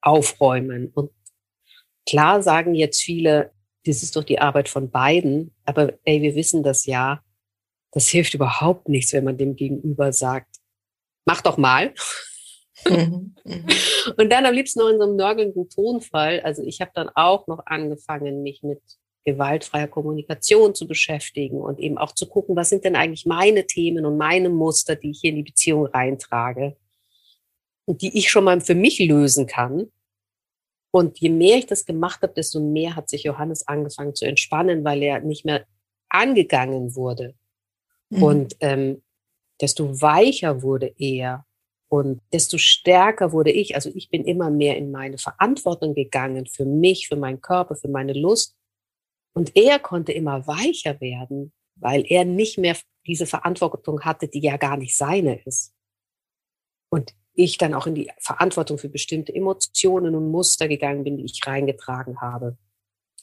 [0.00, 0.90] aufräumen.
[0.94, 1.10] Und
[2.06, 3.52] klar sagen jetzt viele,
[3.84, 7.22] das ist doch die Arbeit von beiden, aber ey, wir wissen das ja,
[7.92, 10.56] das hilft überhaupt nichts, wenn man dem Gegenüber sagt,
[11.24, 11.94] mach doch mal.
[12.86, 13.34] Mhm.
[14.16, 16.40] Und dann am liebsten noch in so einem nörgelnden Tonfall.
[16.40, 18.80] Also ich habe dann auch noch angefangen, mich mit
[19.32, 24.06] gewaltfreier Kommunikation zu beschäftigen und eben auch zu gucken, was sind denn eigentlich meine Themen
[24.06, 26.76] und meine Muster, die ich hier in die Beziehung reintrage
[27.84, 29.90] und die ich schon mal für mich lösen kann.
[30.90, 34.84] Und je mehr ich das gemacht habe, desto mehr hat sich Johannes angefangen zu entspannen,
[34.84, 35.66] weil er nicht mehr
[36.08, 37.34] angegangen wurde.
[38.08, 38.22] Mhm.
[38.22, 39.02] Und ähm,
[39.60, 41.44] desto weicher wurde er
[41.88, 43.74] und desto stärker wurde ich.
[43.74, 47.88] Also ich bin immer mehr in meine Verantwortung gegangen für mich, für meinen Körper, für
[47.88, 48.57] meine Lust.
[49.38, 54.56] Und er konnte immer weicher werden, weil er nicht mehr diese Verantwortung hatte, die ja
[54.56, 55.76] gar nicht seine ist.
[56.90, 61.24] Und ich dann auch in die Verantwortung für bestimmte Emotionen und Muster gegangen bin, die
[61.24, 62.58] ich reingetragen habe.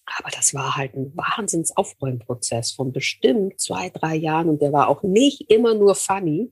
[0.05, 5.03] Aber das war halt ein Wahnsinnsaufräumprozess von bestimmt zwei, drei Jahren und der war auch
[5.03, 6.49] nicht immer nur funny.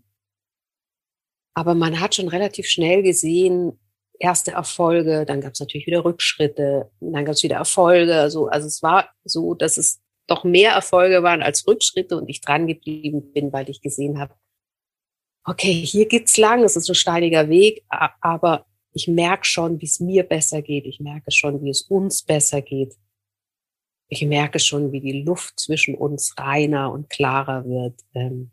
[1.54, 3.80] Aber man hat schon relativ schnell gesehen,
[4.20, 8.16] erste Erfolge, dann gab es natürlich wieder Rückschritte, dann gab es wieder Erfolge.
[8.16, 12.42] Also, also es war so, dass es doch mehr Erfolge waren als Rückschritte und ich
[12.42, 14.36] dran geblieben bin, weil ich gesehen habe,
[15.46, 20.00] okay, hier geht's lang, es ist ein steiniger Weg, aber ich merke schon, wie es
[20.00, 20.86] mir besser geht.
[20.86, 22.96] Ich merke schon, wie es uns besser geht
[24.14, 28.00] ich merke schon, wie die Luft zwischen uns reiner und klarer wird.
[28.14, 28.52] Ähm,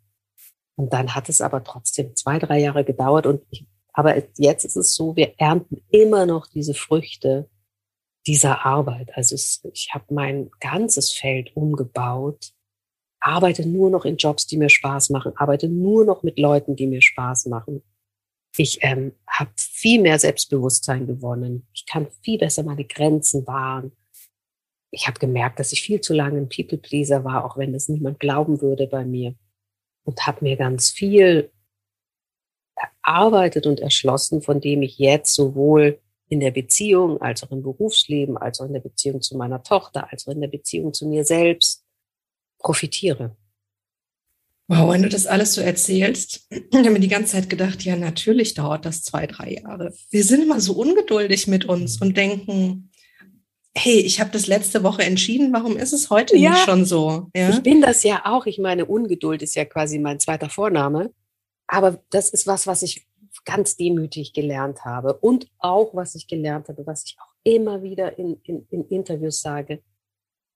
[0.77, 3.27] und dann hat es aber trotzdem zwei, drei Jahre gedauert.
[3.27, 7.49] Und ich, aber jetzt ist es so, wir ernten immer noch diese Früchte
[8.27, 9.11] dieser Arbeit.
[9.15, 12.53] Also es, ich habe mein ganzes Feld umgebaut,
[13.21, 16.87] arbeite nur noch in Jobs, die mir Spaß machen, arbeite nur noch mit Leuten, die
[16.87, 17.83] mir Spaß machen.
[18.57, 21.69] Ich ähm, habe viel mehr Selbstbewusstsein gewonnen.
[21.73, 23.93] Ich kann viel besser meine Grenzen wahren
[24.91, 28.19] ich habe gemerkt, dass ich viel zu lange ein People-Pleaser war, auch wenn das niemand
[28.21, 29.35] glauben würde bei mir.
[30.05, 31.53] Und habe mir ganz viel
[33.03, 38.37] erarbeitet und erschlossen, von dem ich jetzt sowohl in der Beziehung, als auch im Berufsleben,
[38.39, 41.25] als auch in der Beziehung zu meiner Tochter, als auch in der Beziehung zu mir
[41.25, 41.85] selbst
[42.59, 43.37] profitiere.
[44.69, 47.97] Wow, wenn du das alles so erzählst, ich habe mir die ganze Zeit gedacht, ja,
[47.97, 49.93] natürlich dauert das zwei, drei Jahre.
[50.11, 52.91] Wir sind immer so ungeduldig mit uns und denken,
[53.75, 57.31] hey, ich habe das letzte Woche entschieden, warum ist es heute ja, nicht schon so?
[57.35, 57.51] Ja?
[57.51, 58.47] Ich bin das ja auch.
[58.47, 61.11] Ich meine, Ungeduld ist ja quasi mein zweiter Vorname.
[61.71, 63.07] Aber das ist was, was ich
[63.45, 65.15] ganz demütig gelernt habe.
[65.15, 69.41] Und auch, was ich gelernt habe, was ich auch immer wieder in, in, in Interviews
[69.41, 69.83] sage.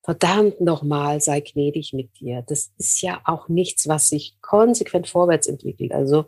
[0.03, 2.43] Verdammt nochmal, sei gnädig mit dir.
[2.47, 5.93] Das ist ja auch nichts, was sich konsequent vorwärts entwickelt.
[5.93, 6.27] Also,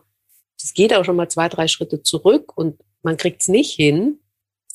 [0.59, 4.21] das geht auch schon mal zwei, drei Schritte zurück und man kriegt es nicht hin,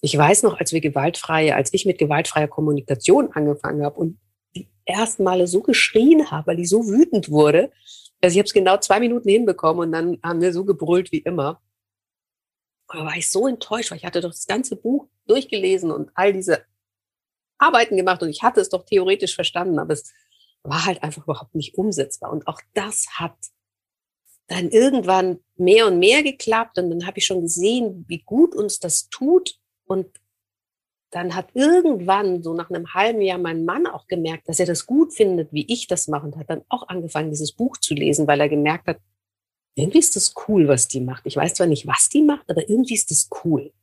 [0.01, 4.19] ich weiß noch, als wir gewaltfreie, als ich mit gewaltfreier Kommunikation angefangen habe und
[4.55, 7.71] die ersten Male so geschrien habe, weil ich so wütend wurde,
[8.21, 11.19] also ich habe es genau zwei Minuten hinbekommen und dann haben wir so gebrüllt wie
[11.19, 11.61] immer.
[12.87, 16.33] Aber war ich so enttäuscht, weil ich hatte doch das ganze Buch durchgelesen und all
[16.33, 16.65] diese
[17.57, 20.11] Arbeiten gemacht und ich hatte es doch theoretisch verstanden, aber es
[20.63, 22.31] war halt einfach überhaupt nicht umsetzbar.
[22.31, 23.35] Und auch das hat
[24.47, 28.79] dann irgendwann mehr und mehr geklappt und dann habe ich schon gesehen, wie gut uns
[28.79, 30.07] das tut, und
[31.11, 34.85] dann hat irgendwann, so nach einem halben Jahr, mein Mann auch gemerkt, dass er das
[34.85, 38.27] gut findet, wie ich das mache und hat dann auch angefangen, dieses Buch zu lesen,
[38.27, 38.97] weil er gemerkt hat,
[39.75, 41.25] irgendwie ist das cool, was die macht.
[41.25, 43.73] Ich weiß zwar nicht, was die macht, aber irgendwie ist das cool.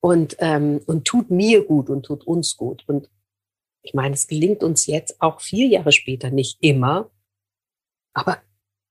[0.00, 2.84] Und, ähm, und tut mir gut und tut uns gut.
[2.86, 3.10] Und
[3.82, 7.10] ich meine, es gelingt uns jetzt auch vier Jahre später nicht immer,
[8.12, 8.38] aber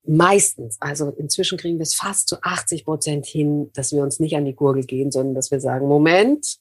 [0.04, 4.36] meistens, also inzwischen kriegen wir es fast zu 80 Prozent hin, dass wir uns nicht
[4.36, 6.58] an die Gurgel gehen, sondern dass wir sagen, Moment,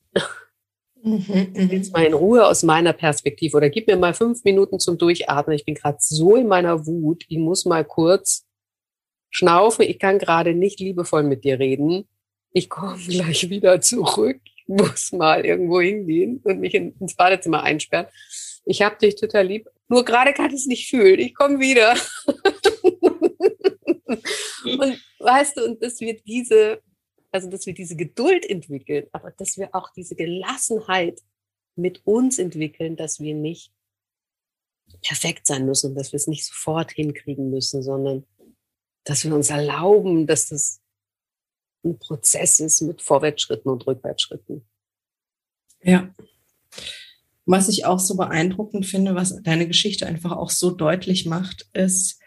[1.05, 4.99] mhm, jetzt mal in Ruhe aus meiner Perspektive oder gib mir mal fünf Minuten zum
[4.99, 5.55] Durchatmen.
[5.57, 8.45] Ich bin gerade so in meiner Wut, ich muss mal kurz
[9.31, 12.09] schnaufen, ich kann gerade nicht liebevoll mit dir reden.
[12.53, 14.41] Ich komme gleich wieder zurück.
[14.45, 18.07] Ich muss mal irgendwo hingehen und mich ins Badezimmer einsperren.
[18.65, 19.69] Ich habe dich total lieb.
[19.89, 21.19] Nur gerade kann ich es nicht fühlen.
[21.19, 21.95] Ich komme wieder.
[24.65, 26.81] und weißt du, und dass wir diese,
[27.35, 31.21] also dass wir diese Geduld entwickeln, aber dass wir auch diese Gelassenheit
[31.75, 33.73] mit uns entwickeln, dass wir nicht
[35.03, 38.25] perfekt sein müssen, dass wir es nicht sofort hinkriegen müssen, sondern
[39.03, 40.81] dass wir uns erlauben, dass das
[41.85, 44.65] ein Prozess ist mit Vorwärtsschritten und Rückwärtsschritten.
[45.83, 46.15] Ja.
[47.47, 52.21] Was ich auch so beeindruckend finde, was deine Geschichte einfach auch so deutlich macht, ist,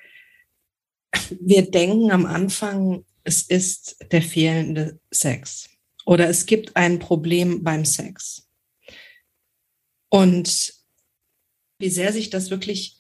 [1.40, 5.70] wir denken am Anfang, es ist der fehlende Sex
[6.06, 8.48] oder es gibt ein Problem beim Sex.
[10.10, 10.74] Und
[11.80, 12.96] wie sehr sich das wirklich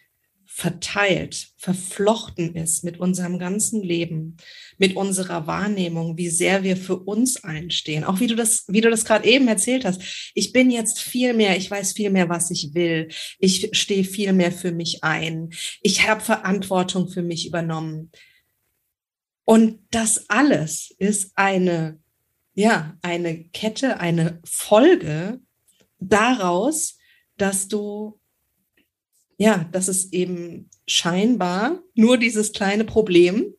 [0.45, 4.35] verteilt, verflochten ist mit unserem ganzen Leben,
[4.77, 8.03] mit unserer Wahrnehmung, wie sehr wir für uns einstehen.
[8.03, 10.31] Auch wie du das, wie du das gerade eben erzählt hast.
[10.33, 13.07] Ich bin jetzt viel mehr, ich weiß viel mehr, was ich will.
[13.39, 15.51] Ich stehe viel mehr für mich ein.
[15.81, 18.11] Ich habe Verantwortung für mich übernommen.
[19.49, 21.99] Und das alles ist eine,
[22.53, 25.39] ja, eine Kette, eine Folge
[25.99, 26.97] daraus,
[27.37, 28.19] dass du
[29.37, 33.53] ja, das ist eben scheinbar nur dieses kleine Problem.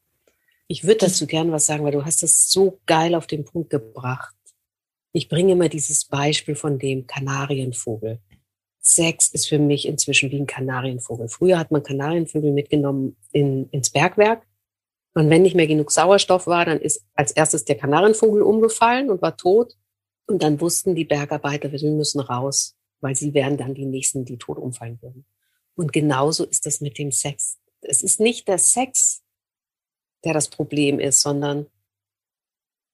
[0.67, 3.71] Ich würde dazu gern was sagen, weil du hast das so geil auf den Punkt
[3.71, 4.35] gebracht.
[5.13, 8.19] Ich bringe immer dieses Beispiel von dem Kanarienvogel.
[8.81, 11.29] Sex ist für mich inzwischen wie ein Kanarienvogel.
[11.29, 14.48] Früher hat man Kanarienvögel mitgenommen in, ins Bergwerk.
[15.19, 19.21] Und wenn nicht mehr genug Sauerstoff war, dann ist als erstes der Kanarienvogel umgefallen und
[19.21, 19.75] war tot.
[20.29, 24.39] Und dann wussten die Bergarbeiter, wir müssen raus, weil sie wären dann die Nächsten, die
[24.39, 25.27] tot umfallen würden.
[25.75, 27.59] Und genauso ist das mit dem Sex.
[27.81, 29.25] Es ist nicht der Sex,
[30.23, 31.67] der das Problem ist, sondern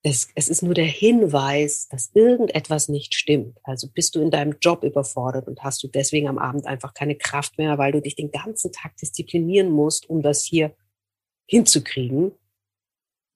[0.02, 3.58] es, es ist nur der Hinweis, dass irgendetwas nicht stimmt.
[3.64, 7.16] Also bist du in deinem Job überfordert und hast du deswegen am Abend einfach keine
[7.16, 10.74] Kraft mehr, weil du dich den ganzen Tag disziplinieren musst, um das hier
[11.46, 12.33] hinzukriegen.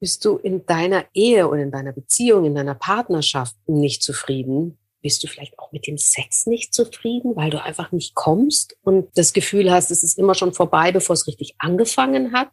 [0.00, 5.22] Bist du in deiner Ehe und in deiner Beziehung, in deiner Partnerschaft nicht zufrieden, bist
[5.22, 9.32] du vielleicht auch mit dem Sex nicht zufrieden, weil du einfach nicht kommst und das
[9.32, 12.50] Gefühl hast, es ist immer schon vorbei, bevor es richtig angefangen hat?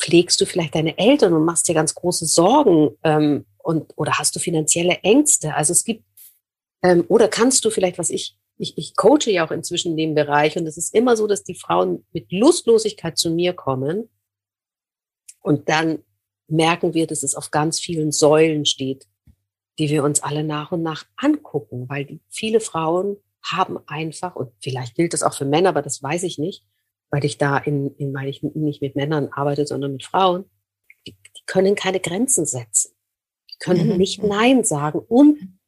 [0.00, 4.34] Pflegst du vielleicht deine Eltern und machst dir ganz große Sorgen ähm, und oder hast
[4.34, 5.54] du finanzielle Ängste?
[5.54, 6.04] Also es gibt
[6.82, 10.14] ähm, oder kannst du vielleicht, was ich ich, ich coache ja auch inzwischen in dem
[10.14, 14.08] Bereich und es ist immer so, dass die Frauen mit Lustlosigkeit zu mir kommen
[15.42, 16.02] und dann
[16.48, 19.06] merken wir, dass es auf ganz vielen Säulen steht
[19.78, 24.52] die wir uns alle nach und nach angucken, weil die, viele Frauen haben einfach, und
[24.60, 26.64] vielleicht gilt das auch für Männer, aber das weiß ich nicht,
[27.10, 30.44] weil ich da in, in weil ich nicht mit Männern arbeite, sondern mit Frauen,
[31.06, 32.92] die, die können keine Grenzen setzen.
[33.50, 33.96] Die können mhm.
[33.96, 35.58] nicht Nein sagen und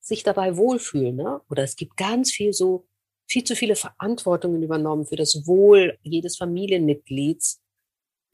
[0.00, 1.16] sich dabei wohlfühlen.
[1.16, 1.40] Ne?
[1.50, 2.88] Oder es gibt ganz viel so,
[3.28, 7.60] viel zu viele Verantwortungen übernommen für das Wohl jedes Familienmitglieds,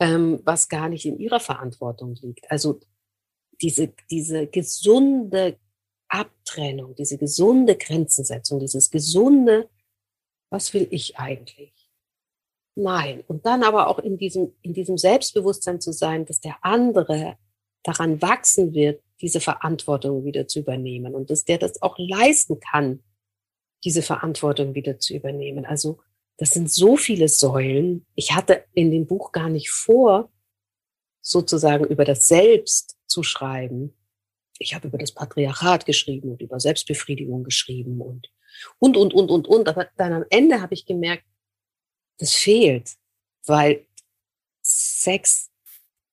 [0.00, 2.50] ähm, was gar nicht in ihrer Verantwortung liegt.
[2.50, 2.80] Also
[3.62, 5.58] diese, diese gesunde
[6.08, 9.68] Abtrennung, diese gesunde Grenzensetzung, dieses gesunde,
[10.50, 11.90] was will ich eigentlich?
[12.76, 13.24] Nein.
[13.26, 17.38] Und dann aber auch in diesem, in diesem Selbstbewusstsein zu sein, dass der andere
[17.82, 23.02] daran wachsen wird, diese Verantwortung wieder zu übernehmen und dass der das auch leisten kann,
[23.84, 25.64] diese Verantwortung wieder zu übernehmen.
[25.64, 26.00] Also
[26.38, 28.06] das sind so viele Säulen.
[28.14, 30.30] Ich hatte in dem Buch gar nicht vor,
[31.20, 33.96] sozusagen über das Selbst zu schreiben.
[34.58, 38.30] Ich habe über das Patriarchat geschrieben und über Selbstbefriedigung geschrieben und,
[38.78, 39.68] und, und, und, und, und.
[39.68, 41.24] Aber dann am Ende habe ich gemerkt,
[42.18, 42.92] das fehlt,
[43.46, 43.86] weil
[44.62, 45.50] Sex,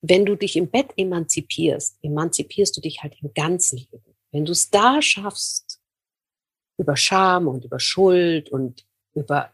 [0.02, 4.16] wenn du dich im Bett emanzipierst, emanzipierst du dich halt im ganzen Leben.
[4.32, 5.80] Wenn du es da schaffst,
[6.78, 9.53] über Scham und über Schuld und über,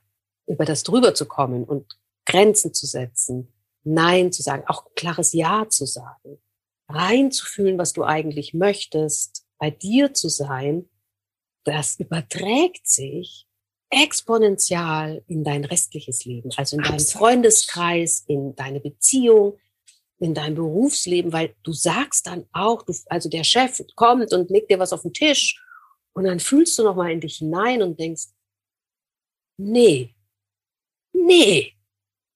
[0.49, 5.67] über das drüber zu kommen und Grenzen zu setzen, Nein zu sagen, auch klares Ja
[5.69, 6.41] zu sagen,
[6.89, 10.89] reinzufühlen, was du eigentlich möchtest, bei dir zu sein,
[11.63, 13.47] das überträgt sich
[13.89, 19.57] exponentiell in dein restliches Leben, also in deinen Freundeskreis, in deine Beziehung,
[20.19, 24.69] in dein Berufsleben, weil du sagst dann auch, du, also der Chef kommt und legt
[24.69, 25.63] dir was auf den Tisch
[26.13, 28.27] und dann fühlst du noch mal in dich hinein und denkst,
[29.57, 30.15] nee,
[31.25, 31.73] nee,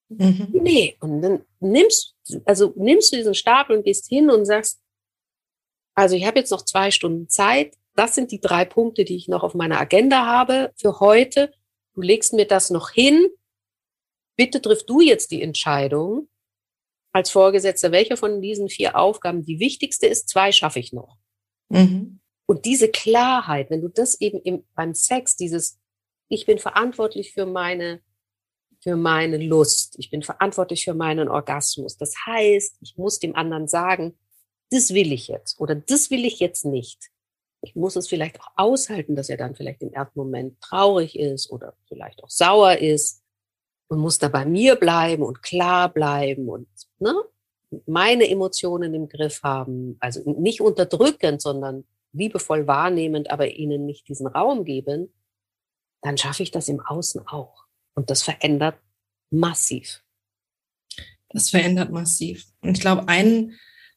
[0.09, 0.47] mhm.
[0.51, 0.97] nee.
[0.99, 2.15] Und dann nimmst,
[2.45, 4.81] also nimmst du diesen Stapel und gehst hin und sagst,
[5.95, 7.77] also ich habe jetzt noch zwei Stunden Zeit.
[7.95, 11.53] Das sind die drei Punkte, die ich noch auf meiner Agenda habe für heute.
[11.93, 13.27] Du legst mir das noch hin.
[14.35, 16.27] Bitte triff du jetzt die Entscheidung
[17.11, 20.29] als Vorgesetzter, welche von diesen vier Aufgaben die wichtigste ist.
[20.29, 21.17] Zwei schaffe ich noch.
[21.69, 22.19] Mhm.
[22.47, 25.79] Und diese Klarheit, wenn du das eben im, beim Sex, dieses,
[26.27, 28.01] ich bin verantwortlich für meine,
[28.83, 31.97] für meine Lust, ich bin verantwortlich für meinen Orgasmus.
[31.97, 34.17] Das heißt, ich muss dem anderen sagen,
[34.69, 37.09] das will ich jetzt oder das will ich jetzt nicht.
[37.61, 41.49] Ich muss es vielleicht auch aushalten, dass er dann vielleicht im ersten Moment traurig ist
[41.49, 43.23] oder vielleicht auch sauer ist
[43.87, 46.67] und muss da bei mir bleiben und klar bleiben und
[46.99, 47.13] ne,
[47.85, 49.95] meine Emotionen im Griff haben.
[50.01, 55.13] Also nicht unterdrückend, sondern liebevoll wahrnehmend, aber ihnen nicht diesen Raum geben,
[56.01, 57.62] dann schaffe ich das im Außen auch.
[57.95, 58.79] Und das verändert
[59.29, 60.03] massiv.
[61.29, 62.45] Das verändert massiv.
[62.61, 63.53] Und ich glaube, ein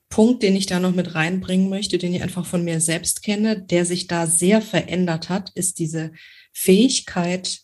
[0.09, 3.61] Punkt, den ich da noch mit reinbringen möchte, den ich einfach von mir selbst kenne,
[3.61, 6.13] der sich da sehr verändert hat, ist diese
[6.53, 7.61] Fähigkeit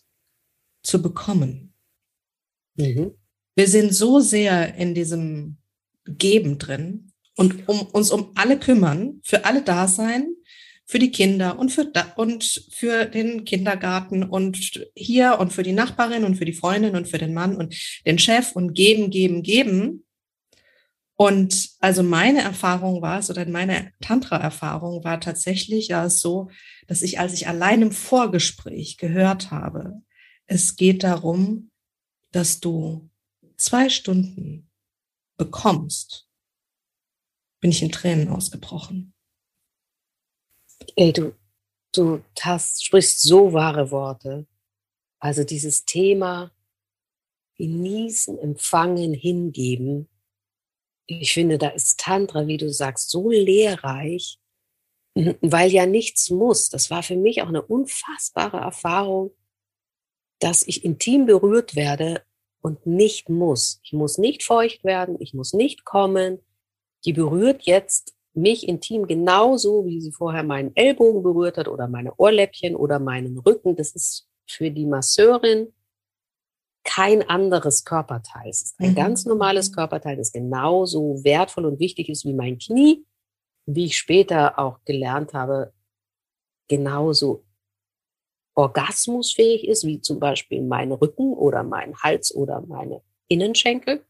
[0.83, 1.73] zu bekommen.
[2.75, 3.13] Mhm.
[3.55, 5.57] Wir sind so sehr in diesem
[6.05, 10.35] Geben drin und um uns um alle kümmern, für alle da sein,
[10.85, 15.71] für die Kinder und für, da, und für den Kindergarten und hier und für die
[15.71, 19.43] Nachbarin und für die Freundin und für den Mann und den Chef und geben, geben,
[19.43, 20.05] geben.
[21.15, 26.49] Und also meine Erfahrung war es, oder meine Tantra-Erfahrung war tatsächlich ja so,
[26.87, 30.01] dass ich, als ich allein im Vorgespräch gehört habe,
[30.47, 31.71] es geht darum,
[32.31, 33.09] dass du
[33.55, 34.69] zwei Stunden
[35.37, 36.27] bekommst,
[37.61, 39.12] bin ich in Tränen ausgebrochen.
[40.95, 41.33] Ey, du,
[41.93, 44.47] du hast, sprichst so wahre Worte.
[45.19, 46.51] Also dieses Thema
[47.55, 50.09] genießen, empfangen, hingeben,
[51.05, 54.39] ich finde, da ist Tantra, wie du sagst, so lehrreich,
[55.41, 56.69] weil ja nichts muss.
[56.69, 59.31] Das war für mich auch eine unfassbare Erfahrung,
[60.39, 62.23] dass ich intim berührt werde
[62.61, 63.79] und nicht muss.
[63.83, 66.39] Ich muss nicht feucht werden, ich muss nicht kommen.
[67.05, 72.13] Die berührt jetzt mich intim genauso, wie sie vorher meinen Ellbogen berührt hat oder meine
[72.15, 73.75] Ohrläppchen oder meinen Rücken.
[73.75, 75.73] Das ist für die Masseurin
[76.83, 78.49] kein anderes Körperteil.
[78.49, 78.95] Es ist ein mhm.
[78.95, 83.05] ganz normales Körperteil, das genauso wertvoll und wichtig ist wie mein Knie,
[83.65, 85.73] wie ich später auch gelernt habe,
[86.67, 87.45] genauso
[88.55, 94.05] orgasmusfähig ist, wie zum Beispiel mein Rücken oder mein Hals oder meine Innenschenkel.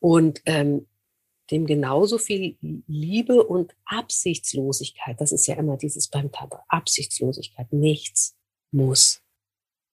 [0.00, 0.86] Und ähm,
[1.50, 8.36] dem genauso viel Liebe und Absichtslosigkeit, das ist ja immer dieses beim Tantra, Absichtslosigkeit, nichts
[8.70, 9.24] muss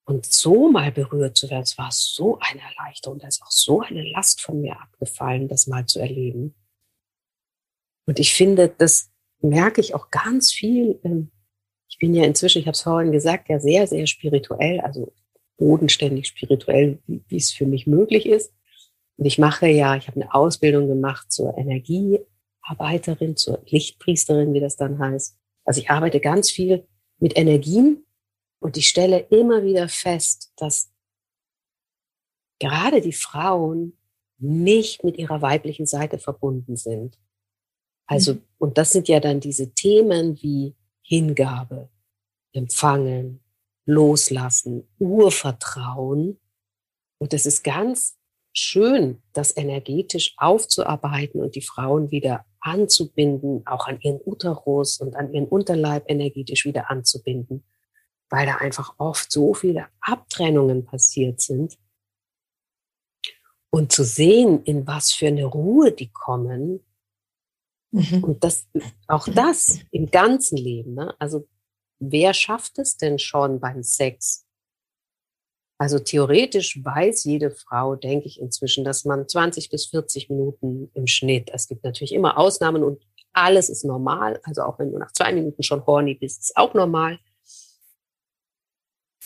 [0.05, 3.19] und so mal berührt zu werden, es war so eine Erleichterung.
[3.19, 6.55] Da ist auch so eine Last von mir abgefallen, das mal zu erleben.
[8.05, 9.09] Und ich finde, das
[9.41, 10.99] merke ich auch ganz viel.
[11.03, 11.31] Ähm,
[11.87, 15.13] ich bin ja inzwischen, ich habe es vorhin gesagt, ja sehr, sehr spirituell, also
[15.57, 18.53] bodenständig spirituell, wie es für mich möglich ist.
[19.21, 24.77] Und ich mache ja, ich habe eine Ausbildung gemacht zur Energiearbeiterin, zur Lichtpriesterin, wie das
[24.77, 25.37] dann heißt.
[25.63, 26.87] Also ich arbeite ganz viel
[27.19, 28.03] mit Energien
[28.61, 30.91] und ich stelle immer wieder fest, dass
[32.59, 33.95] gerade die Frauen
[34.39, 37.19] nicht mit ihrer weiblichen Seite verbunden sind.
[38.07, 38.41] Also, mhm.
[38.57, 41.91] und das sind ja dann diese Themen wie Hingabe,
[42.53, 43.43] Empfangen,
[43.85, 46.39] Loslassen, Urvertrauen.
[47.19, 48.17] Und es ist ganz
[48.53, 55.33] schön, das energetisch aufzuarbeiten und die Frauen wieder anzubinden, auch an ihren Uterus und an
[55.33, 57.63] ihren Unterleib energetisch wieder anzubinden
[58.31, 61.77] weil da einfach oft so viele Abtrennungen passiert sind.
[63.69, 66.83] Und zu sehen, in was für eine Ruhe die kommen,
[67.91, 68.23] mhm.
[68.23, 68.67] und das,
[69.07, 71.13] auch das im ganzen Leben, ne?
[71.19, 71.47] also
[71.99, 74.45] wer schafft es denn schon beim Sex?
[75.81, 81.07] Also theoretisch weiß jede Frau, denke ich inzwischen, dass man 20 bis 40 Minuten im
[81.07, 83.01] Schnitt, es gibt natürlich immer Ausnahmen und
[83.33, 84.39] alles ist normal.
[84.43, 87.17] Also auch wenn du nach zwei Minuten schon horny bist, ist auch normal.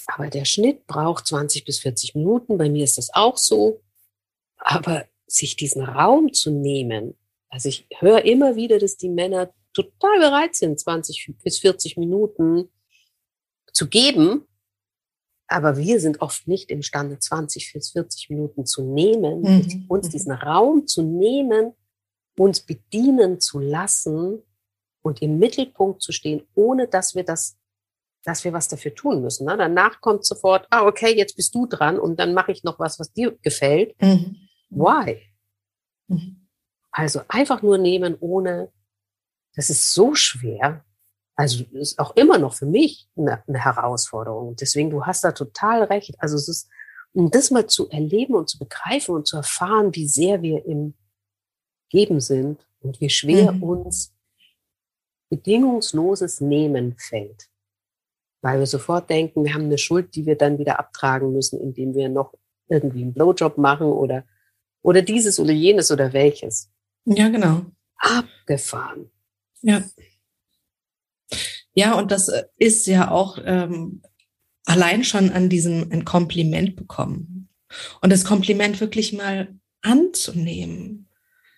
[0.07, 2.57] Aber der Schnitt braucht 20 bis 40 Minuten.
[2.57, 3.81] Bei mir ist das auch so.
[4.55, 7.17] Aber sich diesen Raum zu nehmen,
[7.49, 12.69] also ich höre immer wieder, dass die Männer total bereit sind, 20 bis 40 Minuten
[13.73, 14.47] zu geben,
[15.47, 19.85] aber wir sind oft nicht imstande, 20 bis 40 Minuten zu nehmen, mhm.
[19.87, 21.73] uns diesen Raum zu nehmen,
[22.37, 24.41] uns bedienen zu lassen
[25.01, 27.57] und im Mittelpunkt zu stehen, ohne dass wir das,
[28.23, 29.45] dass wir was dafür tun müssen.
[29.45, 29.55] Ne?
[29.55, 32.99] Danach kommt sofort, ah, okay, jetzt bist du dran und dann mache ich noch was,
[32.99, 33.95] was dir gefällt.
[34.01, 34.37] Mhm.
[34.71, 35.21] Why?
[36.07, 36.47] Mhm.
[36.91, 38.71] Also einfach nur nehmen, ohne,
[39.53, 40.83] das ist so schwer.
[41.35, 44.55] Also ist auch immer noch für mich eine, eine Herausforderung.
[44.55, 46.15] Deswegen, du hast da total recht.
[46.19, 46.69] Also es ist,
[47.13, 50.93] um das mal zu erleben und zu begreifen und zu erfahren, wie sehr wir im
[51.89, 53.63] Geben sind und wie schwer mhm.
[53.63, 54.13] uns
[55.29, 57.49] bedingungsloses Nehmen fällt.
[58.41, 61.95] Weil wir sofort denken, wir haben eine Schuld, die wir dann wieder abtragen müssen, indem
[61.95, 62.33] wir noch
[62.67, 64.23] irgendwie einen Blowjob machen oder,
[64.81, 66.71] oder dieses oder jenes oder welches.
[67.05, 67.65] Ja, genau.
[67.97, 69.11] Abgefahren.
[69.61, 69.83] Ja.
[71.73, 74.01] Ja, und das äh, ist ja auch ähm,
[74.65, 77.49] allein schon an diesem ein Kompliment bekommen.
[78.01, 81.09] Und das Kompliment wirklich mal anzunehmen.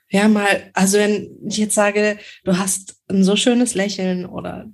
[0.10, 4.72] Ja, mal, also wenn ich jetzt sage, du hast ein so schönes Lächeln oder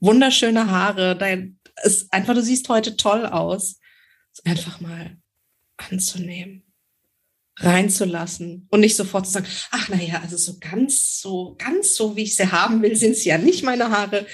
[0.00, 3.80] wunderschöne Haare, dein, ist einfach, du siehst heute toll aus.
[4.44, 5.16] Einfach mal
[5.76, 6.62] anzunehmen,
[7.58, 12.24] reinzulassen und nicht sofort zu sagen, ach naja, also so ganz so, ganz so, wie
[12.24, 14.26] ich sie haben will, sind sie ja nicht meine Haare.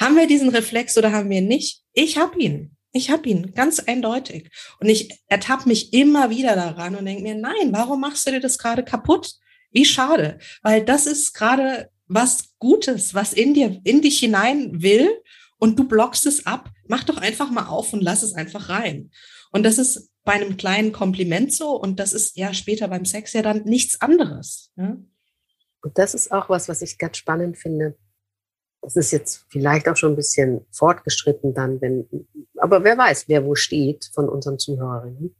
[0.00, 1.82] Haben wir diesen Reflex oder haben wir nicht?
[1.92, 2.76] Ich habe ihn.
[2.92, 4.50] Ich habe ihn, ganz eindeutig.
[4.80, 8.40] Und ich ertappe mich immer wieder daran und denke mir, nein, warum machst du dir
[8.40, 9.34] das gerade kaputt?
[9.70, 15.10] Wie schade, weil das ist gerade was Gutes, was in dir, in dich hinein will
[15.58, 16.70] und du blockst es ab.
[16.86, 19.10] Mach doch einfach mal auf und lass es einfach rein.
[19.52, 23.32] Und das ist bei einem kleinen Kompliment so und das ist ja später beim Sex
[23.32, 24.72] ja dann nichts anderes.
[24.76, 24.96] Ja?
[25.82, 27.96] Und das ist auch was, was ich ganz spannend finde
[28.80, 32.08] das ist jetzt vielleicht auch schon ein bisschen fortgeschritten dann, wenn,
[32.56, 35.34] aber wer weiß, wer wo steht von unseren Zuhörerinnen.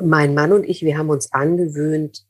[0.00, 2.26] Mein Mann und ich, wir haben uns angewöhnt,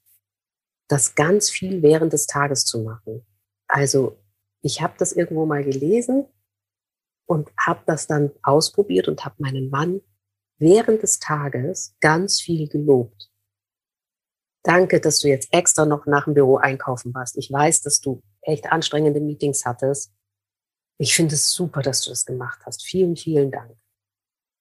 [0.89, 3.26] das ganz viel während des Tages zu machen.
[3.68, 4.18] Also
[4.62, 6.26] ich habe das irgendwo mal gelesen
[7.26, 10.01] und habe das dann ausprobiert und habe meinen Mann
[10.59, 13.30] während des Tages ganz viel gelobt.
[14.62, 17.38] Danke, dass du jetzt extra noch nach dem Büro einkaufen warst.
[17.38, 20.12] Ich weiß, dass du echt anstrengende Meetings hattest.
[20.98, 22.84] Ich finde es super, dass du das gemacht hast.
[22.84, 23.76] Vielen, vielen Dank.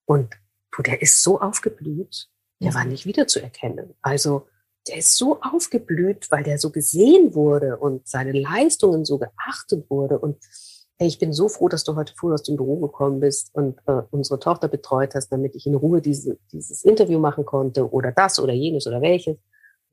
[0.06, 0.36] Und
[0.72, 2.30] du, der ist so aufgeblüht,
[2.62, 2.92] der war mhm.
[2.92, 3.96] nicht wiederzuerkennen.
[4.02, 4.48] Also
[4.88, 10.20] der ist so aufgeblüht, weil der so gesehen wurde und seine Leistungen so geachtet wurde.
[10.20, 10.38] Und
[11.00, 13.78] hey, ich bin so froh, dass du heute früh aus dem Büro gekommen bist und
[13.86, 18.12] äh, unsere Tochter betreut hast, damit ich in Ruhe diese, dieses Interview machen konnte oder
[18.12, 19.38] das oder jenes oder welches.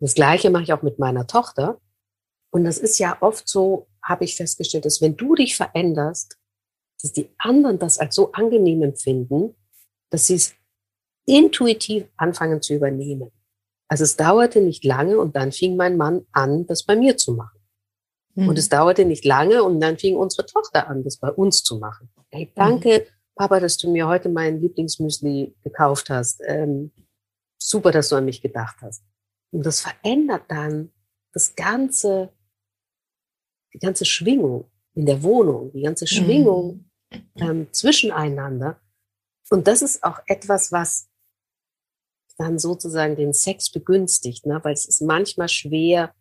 [0.00, 1.78] Das Gleiche mache ich auch mit meiner Tochter.
[2.50, 6.38] Und das ist ja oft so, habe ich festgestellt, dass wenn du dich veränderst,
[7.02, 9.54] dass die anderen das als so angenehm empfinden,
[10.10, 10.54] dass sie es
[11.26, 13.30] intuitiv anfangen zu übernehmen.
[13.88, 17.32] Also es dauerte nicht lange und dann fing mein Mann an, das bei mir zu
[17.32, 17.53] machen.
[18.34, 18.48] Mhm.
[18.48, 21.78] Und es dauerte nicht lange und dann fing unsere Tochter an, das bei uns zu
[21.78, 22.10] machen.
[22.30, 23.34] Hey, danke, mhm.
[23.36, 26.40] Papa, dass du mir heute mein Lieblingsmüsli gekauft hast.
[26.46, 26.92] Ähm,
[27.58, 29.04] super, dass du an mich gedacht hast.
[29.50, 30.92] Und das verändert dann
[31.32, 32.30] das ganze
[33.74, 37.42] die ganze Schwingung in der Wohnung, die ganze Schwingung mhm.
[37.42, 38.80] ähm, zwischeneinander.
[39.50, 41.08] Und das ist auch etwas, was
[42.38, 44.60] dann sozusagen den Sex begünstigt, ne?
[44.62, 46.14] weil es ist manchmal schwer,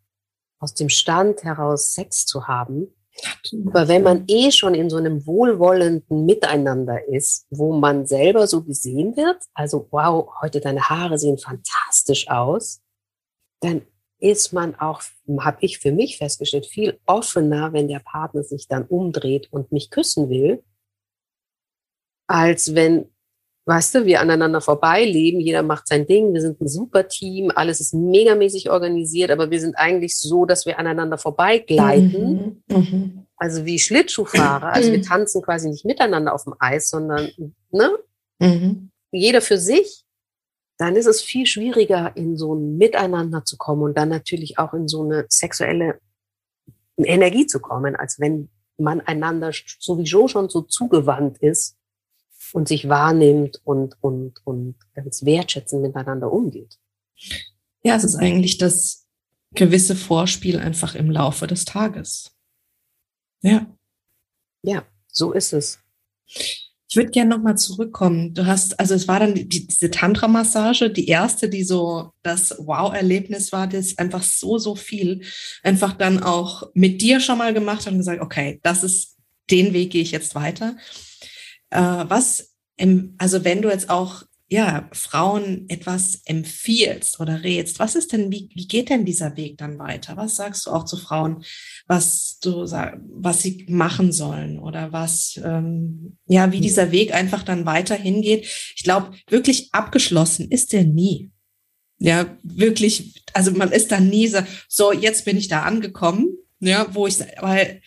[0.64, 2.88] aus dem Stand heraus Sex zu haben.
[3.66, 8.64] Aber wenn man eh schon in so einem wohlwollenden Miteinander ist, wo man selber so
[8.64, 12.80] gesehen wird, also wow, heute deine Haare sehen fantastisch aus,
[13.60, 13.82] dann
[14.18, 15.02] ist man auch,
[15.38, 19.90] habe ich für mich festgestellt, viel offener, wenn der Partner sich dann umdreht und mich
[19.90, 20.64] küssen will,
[22.26, 23.13] als wenn,
[23.66, 27.80] weißt du, wir aneinander vorbeileben, jeder macht sein Ding, wir sind ein super Team, alles
[27.80, 32.62] ist megamäßig organisiert, aber wir sind eigentlich so, dass wir aneinander vorbeigleiten.
[32.68, 33.26] Mhm, mhm.
[33.36, 37.30] Also wie Schlittschuhfahrer, also wir tanzen quasi nicht miteinander auf dem Eis, sondern
[37.70, 37.98] ne?
[38.38, 38.90] Mhm.
[39.12, 40.04] jeder für sich
[40.78, 44.74] dann ist es viel schwieriger, in so ein Miteinander zu kommen und dann natürlich auch
[44.74, 46.00] in so eine sexuelle
[46.96, 51.76] Energie zu kommen, als wenn man einander sowieso schon so zugewandt ist
[52.54, 56.78] und sich wahrnimmt und, und, und ganz wertschätzend miteinander umgeht.
[57.82, 59.08] Ja, es ist eigentlich das
[59.54, 62.30] gewisse Vorspiel einfach im Laufe des Tages.
[63.42, 63.66] Ja.
[64.62, 65.80] Ja, so ist es.
[66.88, 68.34] Ich würde gerne nochmal zurückkommen.
[68.34, 73.50] Du hast, also es war dann die, diese Tantra-Massage, die erste, die so das Wow-Erlebnis
[73.50, 75.22] war, das einfach so, so viel
[75.64, 79.16] einfach dann auch mit dir schon mal gemacht und gesagt, okay, das ist
[79.50, 80.76] den Weg gehe ich jetzt weiter.
[81.70, 87.96] Äh, was, im, also wenn du jetzt auch ja, Frauen etwas empfiehlst oder rätst, was
[87.96, 90.16] ist denn, wie, wie geht denn dieser Weg dann weiter?
[90.16, 91.44] Was sagst du auch zu Frauen,
[91.86, 97.64] was du was sie machen sollen oder was, ähm, ja, wie dieser Weg einfach dann
[97.64, 98.46] weiter hingeht?
[98.76, 101.30] Ich glaube, wirklich abgeschlossen ist der nie.
[101.98, 104.38] Ja, wirklich, also man ist dann nie so,
[104.68, 107.80] so, jetzt bin ich da angekommen, ja, wo ich, weil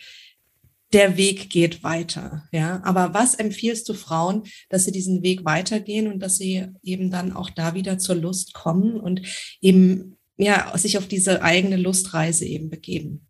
[0.92, 2.48] der Weg geht weiter.
[2.52, 7.10] Ja, aber was empfiehlst du Frauen, dass sie diesen Weg weitergehen und dass sie eben
[7.10, 9.22] dann auch da wieder zur Lust kommen und
[9.60, 13.26] eben ja sich auf diese eigene Lustreise eben begeben?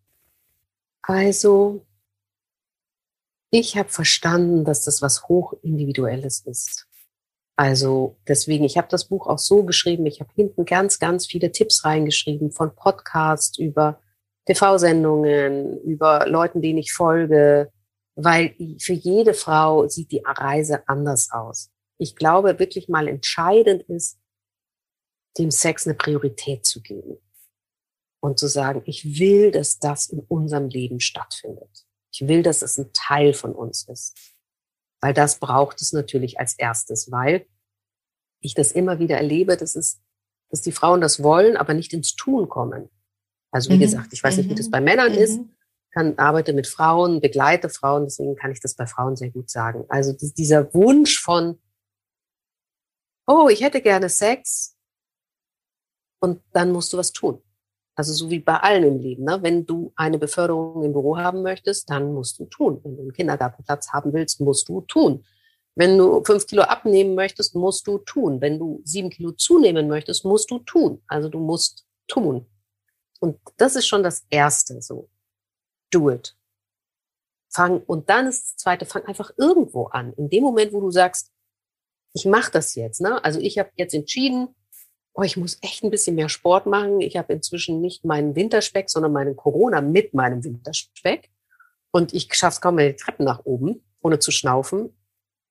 [1.02, 1.86] Also
[3.50, 6.86] ich habe verstanden, dass das was hochindividuelles ist.
[7.56, 10.06] Also deswegen, ich habe das Buch auch so geschrieben.
[10.06, 14.00] Ich habe hinten ganz, ganz viele Tipps reingeschrieben von Podcasts über
[14.48, 17.70] TV-Sendungen, über Leuten, denen ich folge,
[18.14, 21.70] weil für jede Frau sieht die Reise anders aus.
[21.98, 24.18] Ich glaube, wirklich mal entscheidend ist,
[25.36, 27.18] dem Sex eine Priorität zu geben
[28.20, 31.86] und zu sagen, ich will, dass das in unserem Leben stattfindet.
[32.12, 34.16] Ich will, dass es ein Teil von uns ist.
[35.00, 37.46] Weil das braucht es natürlich als erstes, weil
[38.40, 40.00] ich das immer wieder erlebe, dass es,
[40.50, 42.90] dass die Frauen das wollen, aber nicht ins Tun kommen.
[43.50, 43.80] Also wie mhm.
[43.80, 44.72] gesagt, ich weiß nicht, wie das mhm.
[44.72, 45.18] bei Männern mhm.
[45.18, 45.40] ist.
[45.92, 49.86] Kann, arbeite mit Frauen, begleite Frauen, deswegen kann ich das bei Frauen sehr gut sagen.
[49.88, 51.58] Also dieser Wunsch von,
[53.26, 54.76] oh, ich hätte gerne Sex
[56.20, 57.42] und dann musst du was tun.
[57.96, 59.24] Also so wie bei allen im Leben.
[59.24, 59.42] Ne?
[59.42, 62.80] Wenn du eine Beförderung im Büro haben möchtest, dann musst du tun.
[62.84, 65.24] Wenn du einen Kindergartenplatz haben willst, musst du tun.
[65.74, 68.40] Wenn du fünf Kilo abnehmen möchtest, musst du tun.
[68.40, 71.02] Wenn du sieben Kilo zunehmen möchtest, musst du tun.
[71.08, 72.46] Also du musst tun.
[73.20, 75.08] Und das ist schon das Erste, so.
[75.90, 76.36] Do it.
[77.50, 80.12] Fang, und dann ist das Zweite, fang einfach irgendwo an.
[80.14, 81.32] In dem Moment, wo du sagst,
[82.12, 83.22] ich mache das jetzt, ne?
[83.24, 84.54] Also ich habe jetzt entschieden,
[85.14, 87.00] oh, ich muss echt ein bisschen mehr Sport machen.
[87.00, 91.30] Ich habe inzwischen nicht meinen Winterspeck, sondern meinen Corona mit meinem Winterspeck.
[91.90, 94.96] Und ich schaffe es kaum mehr die Treppen nach oben, ohne zu schnaufen.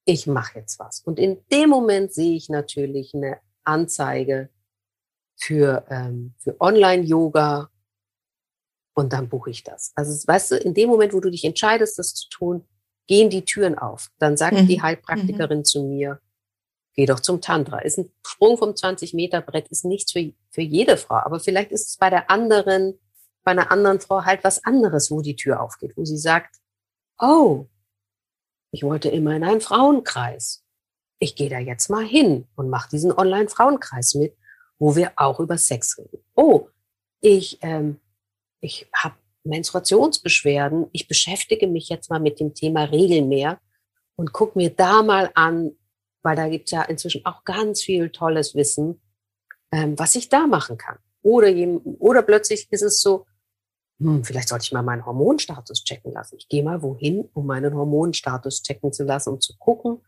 [0.05, 1.01] Ich mache jetzt was.
[1.01, 4.49] Und in dem Moment sehe ich natürlich eine Anzeige
[5.37, 7.69] für, ähm, für Online-Yoga
[8.93, 9.91] und dann buche ich das.
[9.95, 12.67] Also weißt du, in dem Moment, wo du dich entscheidest, das zu tun,
[13.05, 14.09] gehen die Türen auf.
[14.17, 14.67] Dann sagt mhm.
[14.67, 15.65] die Heilpraktikerin mhm.
[15.65, 16.19] zu mir,
[16.95, 17.79] geh doch zum Tantra.
[17.79, 21.15] Ist ein Sprung vom 20 Meter Brett, ist nichts für, für jede Frau.
[21.15, 22.99] Aber vielleicht ist es bei der anderen,
[23.43, 26.57] bei einer anderen Frau halt was anderes, wo die Tür aufgeht, wo sie sagt,
[27.19, 27.67] oh,
[28.71, 30.63] ich wollte immer in einen Frauenkreis.
[31.19, 34.36] Ich gehe da jetzt mal hin und mache diesen Online-Frauenkreis mit
[34.79, 36.23] wo wir auch über Sex reden.
[36.35, 36.67] Oh,
[37.21, 37.99] ich, ähm,
[38.59, 40.87] ich habe Menstruationsbeschwerden.
[40.91, 43.59] Ich beschäftige mich jetzt mal mit dem Thema Regelmehr
[44.15, 45.71] und guck mir da mal an,
[46.23, 49.01] weil da gibt's ja inzwischen auch ganz viel tolles Wissen,
[49.71, 50.97] ähm, was ich da machen kann.
[51.21, 51.49] Oder,
[51.99, 53.25] oder plötzlich ist es so,
[53.99, 56.35] hm, vielleicht sollte ich mal meinen Hormonstatus checken lassen.
[56.37, 60.01] Ich gehe mal wohin, um meinen Hormonstatus checken zu lassen, um zu gucken,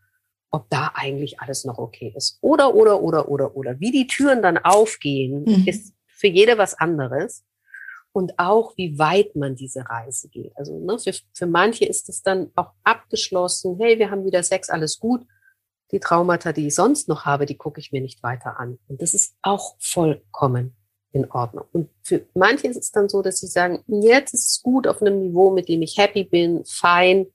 [0.50, 2.38] ob da eigentlich alles noch okay ist.
[2.40, 3.80] Oder, oder, oder, oder, oder.
[3.80, 5.66] Wie die Türen dann aufgehen, mhm.
[5.66, 7.44] ist für jede was anderes.
[8.12, 10.52] Und auch, wie weit man diese Reise geht.
[10.56, 14.68] Also ne, für, für manche ist es dann auch abgeschlossen, hey, wir haben wieder Sex,
[14.68, 15.24] alles gut.
[15.92, 18.78] Die Traumata, die ich sonst noch habe, die gucke ich mir nicht weiter an.
[18.88, 20.76] Und das ist auch vollkommen
[21.12, 21.64] in Ordnung.
[21.72, 25.00] Und für manche ist es dann so, dass sie sagen, jetzt ist es gut auf
[25.00, 27.26] einem Niveau, mit dem ich happy bin, fein,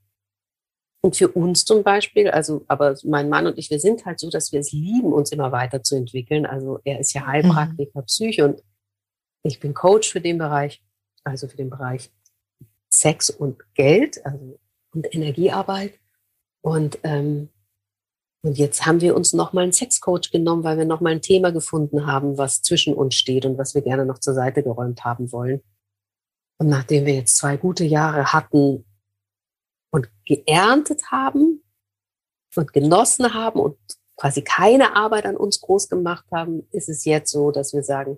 [1.05, 4.31] und für uns zum Beispiel, also, aber mein Mann und ich, wir sind halt so,
[4.31, 6.47] dass wir es lieben, uns immer weiterzuentwickeln.
[6.47, 8.05] Also er ist ja Heilpraktiker, mhm.
[8.05, 8.63] Psyche und
[9.43, 10.83] ich bin Coach für den Bereich,
[11.23, 12.11] also für den Bereich
[12.89, 14.59] Sex und Geld, also
[14.95, 15.93] und Energiearbeit.
[16.61, 17.49] Und ähm,
[18.41, 22.07] und jetzt haben wir uns nochmal einen Sexcoach genommen, weil wir nochmal ein Thema gefunden
[22.07, 25.61] haben, was zwischen uns steht und was wir gerne noch zur Seite geräumt haben wollen.
[26.57, 28.85] Und nachdem wir jetzt zwei gute Jahre hatten,
[29.95, 31.63] und geerntet haben
[32.53, 33.77] und genossen haben und
[34.17, 38.17] quasi keine Arbeit an uns groß gemacht haben, ist es jetzt so, dass wir sagen,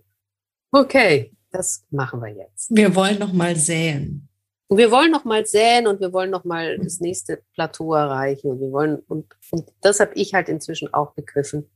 [0.71, 2.75] okay, das machen wir jetzt.
[2.75, 4.27] Wir wollen noch mal säen.
[4.69, 8.49] Und wir wollen noch mal säen und wir wollen noch mal das nächste Plateau erreichen
[8.49, 11.69] und wir wollen und, und das habe ich halt inzwischen auch begriffen.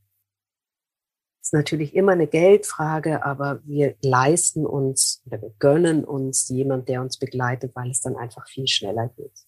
[1.40, 7.02] Ist natürlich immer eine Geldfrage, aber wir leisten uns oder wir gönnen uns jemand, der
[7.02, 9.46] uns begleitet, weil es dann einfach viel schneller geht.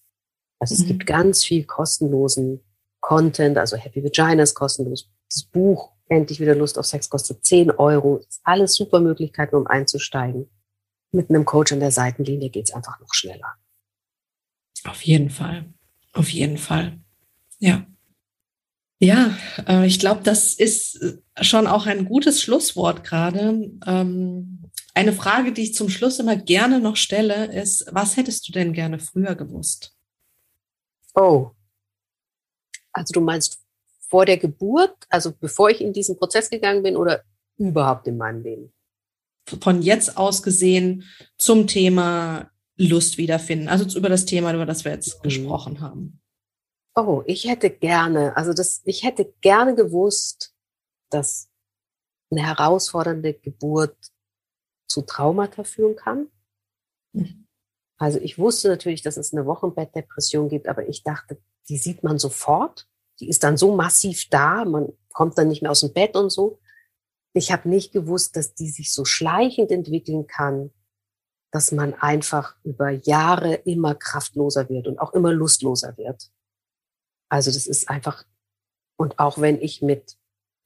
[0.59, 0.81] Also mhm.
[0.81, 2.61] es gibt ganz viel kostenlosen
[2.99, 5.09] Content, also Happy Vagina ist kostenlos.
[5.29, 8.17] Das Buch Endlich wieder Lust auf Sex kostet 10 Euro.
[8.17, 10.47] Ist alles super Möglichkeiten, um einzusteigen.
[11.11, 13.55] Mit einem Coach an der Seitenlinie geht's einfach noch schneller.
[14.83, 15.65] Auf jeden Fall.
[16.13, 16.99] Auf jeden Fall.
[17.59, 17.87] Ja.
[18.99, 19.35] Ja,
[19.67, 23.71] äh, ich glaube, das ist schon auch ein gutes Schlusswort gerade.
[23.85, 28.51] Ähm, eine Frage, die ich zum Schluss immer gerne noch stelle, ist, was hättest du
[28.53, 29.94] denn gerne früher gewusst?
[31.15, 31.51] Oh,
[32.91, 33.59] also du meinst
[34.07, 37.23] vor der Geburt, also bevor ich in diesen Prozess gegangen bin oder
[37.57, 38.73] überhaupt in meinem Leben?
[39.61, 41.03] Von jetzt aus gesehen
[41.37, 45.23] zum Thema Lust wiederfinden, also über das Thema, über das wir jetzt mhm.
[45.23, 46.21] gesprochen haben.
[46.95, 50.53] Oh, ich hätte gerne, also das, ich hätte gerne gewusst,
[51.09, 51.49] dass
[52.31, 53.97] eine herausfordernde Geburt
[54.87, 56.27] zu Traumata führen kann.
[57.13, 57.44] Mhm.
[58.05, 62.19] Also ich wusste natürlich, dass es eine Wochenbettdepression gibt, aber ich dachte, die sieht man
[62.19, 62.87] sofort.
[63.19, 66.29] Die ist dann so massiv da, man kommt dann nicht mehr aus dem Bett und
[66.29, 66.59] so.
[67.33, 70.69] Ich habe nicht gewusst, dass die sich so schleichend entwickeln kann,
[71.51, 76.29] dass man einfach über Jahre immer kraftloser wird und auch immer lustloser wird.
[77.27, 78.23] Also das ist einfach,
[78.97, 80.15] und auch wenn ich mit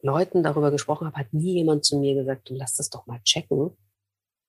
[0.02, 3.22] Leuten darüber gesprochen habe, hat nie jemand zu mir gesagt, du lass das doch mal
[3.24, 3.78] checken.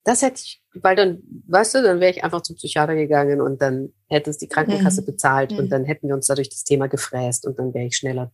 [0.05, 3.61] Das hätte ich, weil dann, weißt du, dann wäre ich einfach zum Psychiater gegangen und
[3.61, 5.07] dann hätte es die Krankenkasse mhm.
[5.07, 5.59] bezahlt mhm.
[5.59, 8.32] und dann hätten wir uns dadurch das Thema gefräst und dann wäre ich schneller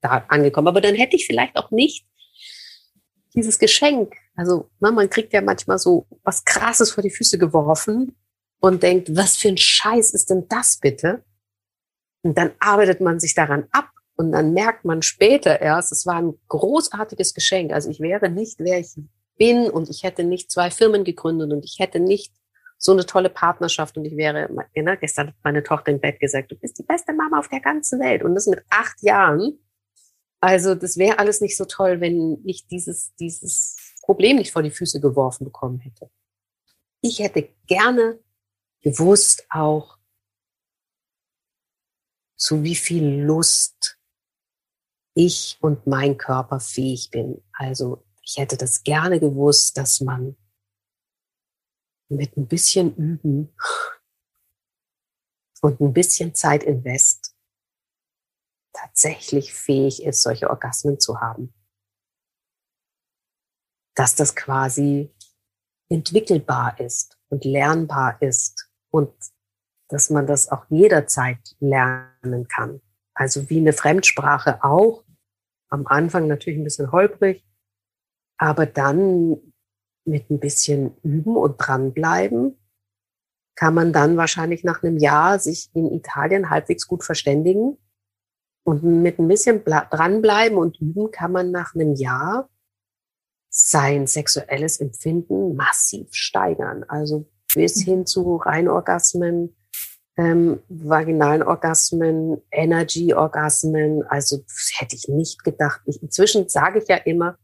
[0.00, 0.68] da angekommen.
[0.68, 2.06] Aber dann hätte ich vielleicht auch nicht
[3.34, 4.14] dieses Geschenk.
[4.36, 8.16] Also na, man kriegt ja manchmal so was Krasses vor die Füße geworfen
[8.60, 11.24] und denkt, was für ein Scheiß ist denn das bitte?
[12.22, 16.16] Und dann arbeitet man sich daran ab und dann merkt man später erst, es war
[16.16, 17.72] ein großartiges Geschenk.
[17.72, 18.96] Also ich wäre nicht, wer ich
[19.38, 22.34] bin und ich hätte nicht zwei Firmen gegründet und ich hätte nicht
[22.76, 26.52] so eine tolle Partnerschaft und ich wäre, ne, gestern hat meine Tochter im Bett gesagt,
[26.52, 29.58] du bist die beste Mama auf der ganzen Welt und das mit acht Jahren.
[30.40, 34.70] Also das wäre alles nicht so toll, wenn ich dieses, dieses Problem nicht vor die
[34.70, 36.10] Füße geworfen bekommen hätte.
[37.00, 38.20] Ich hätte gerne
[38.80, 39.98] gewusst auch,
[42.36, 43.98] zu wie viel Lust
[45.14, 47.42] ich und mein Körper fähig bin.
[47.52, 50.36] Also ich hätte das gerne gewusst, dass man
[52.10, 53.54] mit ein bisschen Üben
[55.62, 57.34] und ein bisschen Zeit invest
[58.74, 61.54] tatsächlich fähig ist, solche Orgasmen zu haben.
[63.94, 65.12] Dass das quasi
[65.88, 69.10] entwickelbar ist und lernbar ist und
[69.88, 72.82] dass man das auch jederzeit lernen kann.
[73.14, 75.02] Also wie eine Fremdsprache auch.
[75.70, 77.47] Am Anfang natürlich ein bisschen holprig,
[78.38, 79.36] aber dann
[80.04, 82.56] mit ein bisschen Üben und dranbleiben,
[83.54, 87.76] kann man dann wahrscheinlich nach einem Jahr sich in Italien halbwegs gut verständigen.
[88.64, 92.48] Und mit ein bisschen dranbleiben und üben kann man nach einem Jahr
[93.48, 96.84] sein sexuelles Empfinden massiv steigern.
[96.86, 99.56] Also bis hin zu Reinorgasmen,
[100.16, 104.04] ähm, vaginalen Orgasmen, Energy-Orgasmen.
[104.04, 104.44] Also
[104.76, 105.80] hätte ich nicht gedacht.
[105.86, 107.38] Ich, inzwischen sage ich ja immer,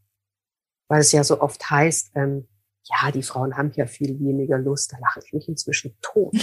[0.88, 2.48] weil es ja so oft heißt, ähm,
[2.84, 6.34] ja, die Frauen haben ja viel weniger Lust, da lache ich mich inzwischen tot.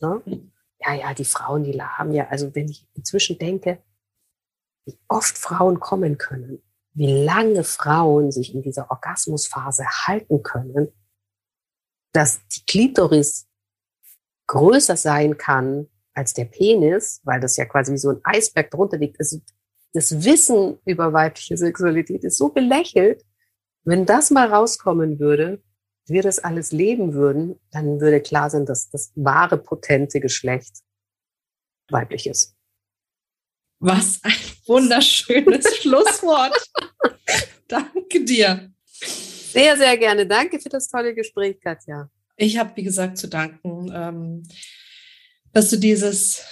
[0.00, 0.22] Ne?
[0.82, 3.82] Ja, ja, die Frauen, die haben ja, also wenn ich inzwischen denke,
[4.86, 6.62] wie oft Frauen kommen können,
[6.94, 10.88] wie lange Frauen sich in dieser Orgasmusphase halten können,
[12.12, 13.46] dass die Klitoris
[14.46, 18.96] größer sein kann als der Penis, weil das ja quasi wie so ein Eisberg drunter
[18.96, 19.20] liegt.
[19.20, 19.38] Also
[19.92, 23.24] das Wissen über weibliche Sexualität ist so belächelt,
[23.84, 25.62] wenn das mal rauskommen würde,
[26.06, 30.78] wir das alles leben würden, dann würde klar sein, dass das wahre potente Geschlecht
[31.88, 32.56] weiblich ist.
[33.78, 34.32] Was ein
[34.66, 36.54] wunderschönes Schlusswort.
[37.68, 38.72] Danke dir.
[38.92, 40.26] Sehr, sehr gerne.
[40.26, 42.10] Danke für das tolle Gespräch, Katja.
[42.36, 44.42] Ich habe, wie gesagt, zu danken, ähm,
[45.52, 46.42] dass du dieses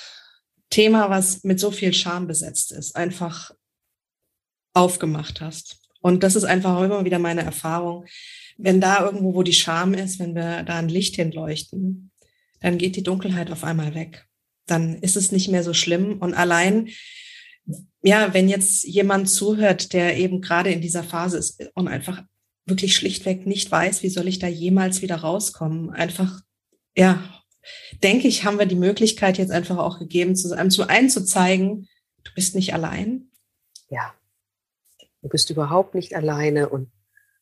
[0.70, 3.53] Thema, was mit so viel Scham besetzt ist, einfach
[4.74, 5.88] aufgemacht hast.
[6.01, 8.07] Und das ist einfach auch immer wieder meine Erfahrung.
[8.57, 12.11] Wenn da irgendwo, wo die Scham ist, wenn wir da ein Licht hinleuchten,
[12.61, 14.26] dann geht die Dunkelheit auf einmal weg.
[14.66, 16.18] Dann ist es nicht mehr so schlimm.
[16.18, 16.88] Und allein,
[18.03, 22.22] ja, wenn jetzt jemand zuhört, der eben gerade in dieser Phase ist und einfach
[22.66, 26.40] wirklich schlichtweg nicht weiß, wie soll ich da jemals wieder rauskommen, einfach,
[26.96, 27.22] ja,
[28.03, 31.24] denke ich, haben wir die Möglichkeit jetzt einfach auch gegeben, zu, einem zum einen zu
[31.24, 31.88] zeigen,
[32.24, 33.30] du bist nicht allein.
[33.90, 34.14] Ja.
[35.23, 36.91] Du bist überhaupt nicht alleine und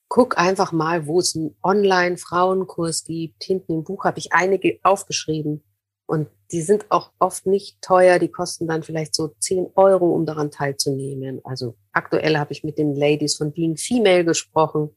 [0.09, 3.45] guck einfach mal, wo es einen Online-Frauenkurs gibt.
[3.45, 5.65] Hinten im Buch habe ich einige aufgeschrieben.
[6.07, 8.19] Und die sind auch oft nicht teuer.
[8.19, 11.41] Die kosten dann vielleicht so 10 Euro, um daran teilzunehmen.
[11.45, 14.91] Also aktuell habe ich mit den Ladies von Being Female gesprochen,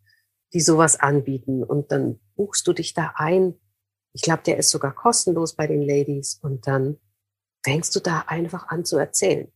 [0.53, 1.63] die sowas anbieten.
[1.63, 3.55] Und dann buchst du dich da ein.
[4.13, 6.39] Ich glaube, der ist sogar kostenlos bei den Ladies.
[6.43, 6.97] Und dann
[7.63, 9.51] fängst du da einfach an zu erzählen.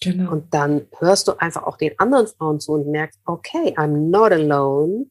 [0.00, 0.30] Genau.
[0.32, 4.32] Und dann hörst du einfach auch den anderen Frauen zu und merkst, okay, I'm not
[4.32, 5.06] alone.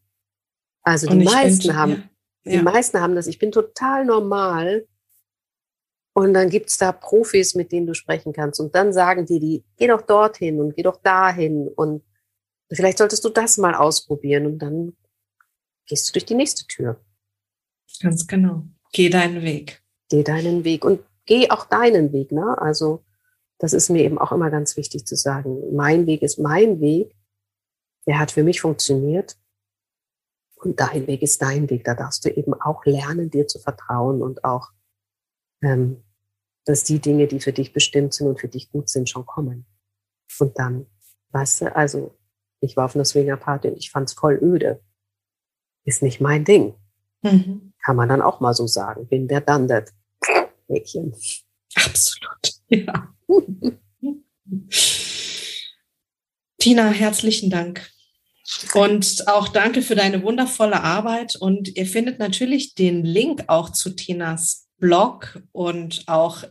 [0.82, 2.10] Also die meisten bin, haben,
[2.46, 2.52] ja.
[2.54, 4.88] die meisten haben das, ich bin total normal.
[6.14, 8.60] Und dann gibt es da Profis, mit denen du sprechen kannst.
[8.60, 11.68] Und dann sagen die, die, geh doch dorthin und geh doch dahin.
[11.68, 12.04] Und
[12.72, 14.48] vielleicht solltest du das mal ausprobieren.
[14.48, 14.98] Und dann
[15.86, 17.00] gehst du durch die nächste Tür.
[18.02, 18.64] Ganz genau.
[18.94, 19.84] Geh deinen Weg.
[20.10, 20.86] Geh deinen Weg.
[20.86, 22.32] Und geh auch deinen Weg.
[22.32, 22.58] Ne?
[22.58, 23.04] Also
[23.60, 25.76] das ist mir eben auch immer ganz wichtig zu sagen.
[25.76, 27.16] Mein Weg ist mein Weg.
[28.06, 29.38] Der hat für mich funktioniert.
[30.56, 31.84] Und dein Weg ist dein Weg.
[31.84, 34.72] Da darfst du eben auch lernen, dir zu vertrauen und auch,
[35.62, 36.04] ähm,
[36.66, 39.66] dass die Dinge, die für dich bestimmt sind und für dich gut sind, schon kommen.
[40.40, 40.86] Und dann,
[41.30, 42.18] weißt du, also
[42.60, 44.82] ich war auf einer Swingerparty und ich fand's voll öde.
[45.86, 46.76] Ist nicht mein Ding.
[47.22, 47.74] Mhm.
[47.84, 49.08] Kann man dann auch mal so sagen.
[49.08, 49.94] Bin der Dandet.
[50.68, 51.16] Mädchen.
[51.76, 52.28] Absolut.
[52.70, 53.17] Ja.
[56.60, 57.90] Tina, herzlichen Dank.
[58.74, 61.36] Und auch danke für deine wundervolle Arbeit.
[61.36, 66.44] Und ihr findet natürlich den Link auch zu Tinas Blog und auch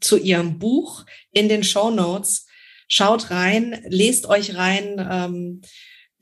[0.00, 2.46] zu ihrem Buch in den Show Notes.
[2.88, 5.06] Schaut rein, lest euch rein.
[5.10, 5.60] Ähm,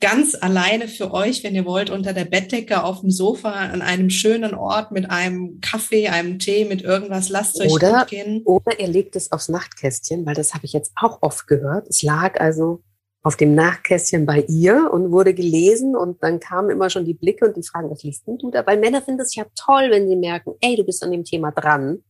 [0.01, 4.09] ganz alleine für euch, wenn ihr wollt, unter der Bettdecke auf dem Sofa an einem
[4.09, 7.29] schönen Ort mit einem Kaffee, einem Tee, mit irgendwas.
[7.29, 8.41] Lasst euch oder, gut gehen.
[8.43, 11.87] Oder ihr legt es aufs Nachtkästchen, weil das habe ich jetzt auch oft gehört.
[11.87, 12.83] Es lag also
[13.23, 17.47] auf dem Nachtkästchen bei ihr und wurde gelesen und dann kamen immer schon die Blicke
[17.47, 18.65] und die Fragen, was liest denn du da?
[18.67, 21.51] Weil Männer finden es ja toll, wenn sie merken, ey, du bist an dem Thema
[21.51, 22.03] dran.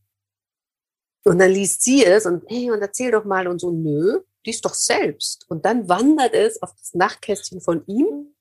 [1.24, 4.62] Und dann liest sie es und hey, und erzähl doch mal und so, nö, lies
[4.62, 5.46] doch selbst.
[5.50, 8.36] Und dann wandert es auf das Nachtkästchen von ihm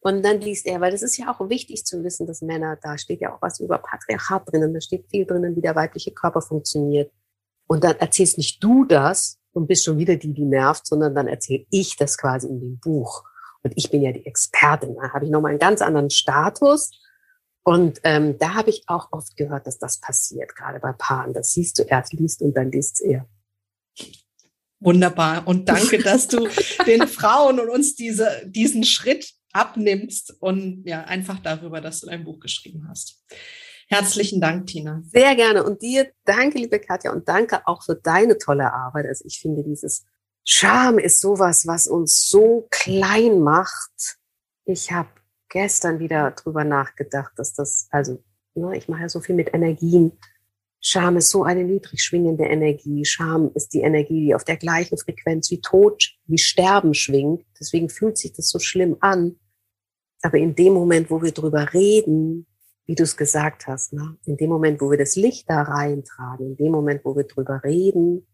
[0.00, 2.98] und dann liest er, weil das ist ja auch wichtig zu wissen, dass Männer, da
[2.98, 6.42] steht ja auch was über Patriarchat drinnen, da steht viel drinnen, wie der weibliche Körper
[6.42, 7.12] funktioniert.
[7.68, 11.28] Und dann erzählst nicht du das und bist schon wieder die, die nervt, sondern dann
[11.28, 13.22] erzähle ich das quasi in dem Buch.
[13.62, 14.96] Und ich bin ja die Expertin.
[14.96, 16.90] Da habe ich nochmal einen ganz anderen Status.
[17.62, 21.32] Und ähm, da habe ich auch oft gehört, dass das passiert, gerade bei Paaren.
[21.32, 23.28] Das siehst du erst, liest und dann liest er.
[24.82, 25.46] Wunderbar.
[25.46, 26.48] Und danke, dass du
[26.86, 32.24] den Frauen und uns diese, diesen Schritt abnimmst und ja, einfach darüber, dass du dein
[32.24, 33.22] Buch geschrieben hast.
[33.88, 35.02] Herzlichen Dank, Tina.
[35.04, 35.64] Sehr gerne.
[35.64, 39.06] Und dir danke, liebe Katja, und danke auch für deine tolle Arbeit.
[39.06, 40.04] Also ich finde, dieses
[40.44, 44.18] Scham ist sowas, was uns so klein macht.
[44.64, 45.10] Ich habe
[45.50, 48.24] gestern wieder drüber nachgedacht, dass das, also,
[48.54, 50.18] ne, ich mache ja so viel mit Energien
[50.84, 53.04] Scham ist so eine niedrig schwingende Energie.
[53.04, 57.46] Scham ist die Energie, die auf der gleichen Frequenz wie Tod, wie Sterben schwingt.
[57.58, 59.38] Deswegen fühlt sich das so schlimm an.
[60.22, 62.48] Aber in dem Moment, wo wir drüber reden,
[62.84, 64.16] wie du es gesagt hast, ne?
[64.26, 67.62] in dem Moment, wo wir das Licht da reintragen, in dem Moment, wo wir drüber
[67.62, 68.26] reden,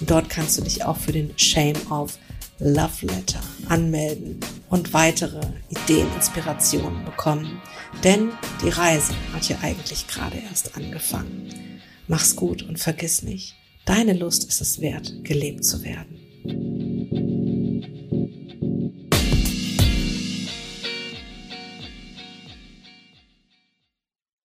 [0.00, 2.18] und dort kannst du dich auch für den Shame Off
[2.60, 4.38] Love Letter anmelden
[4.68, 7.60] und weitere Ideen, Inspirationen bekommen.
[8.04, 8.30] Denn
[8.62, 11.80] die Reise hat ja eigentlich gerade erst angefangen.
[12.06, 13.54] Mach's gut und vergiss nicht,
[13.86, 17.29] deine Lust ist es wert, gelebt zu werden.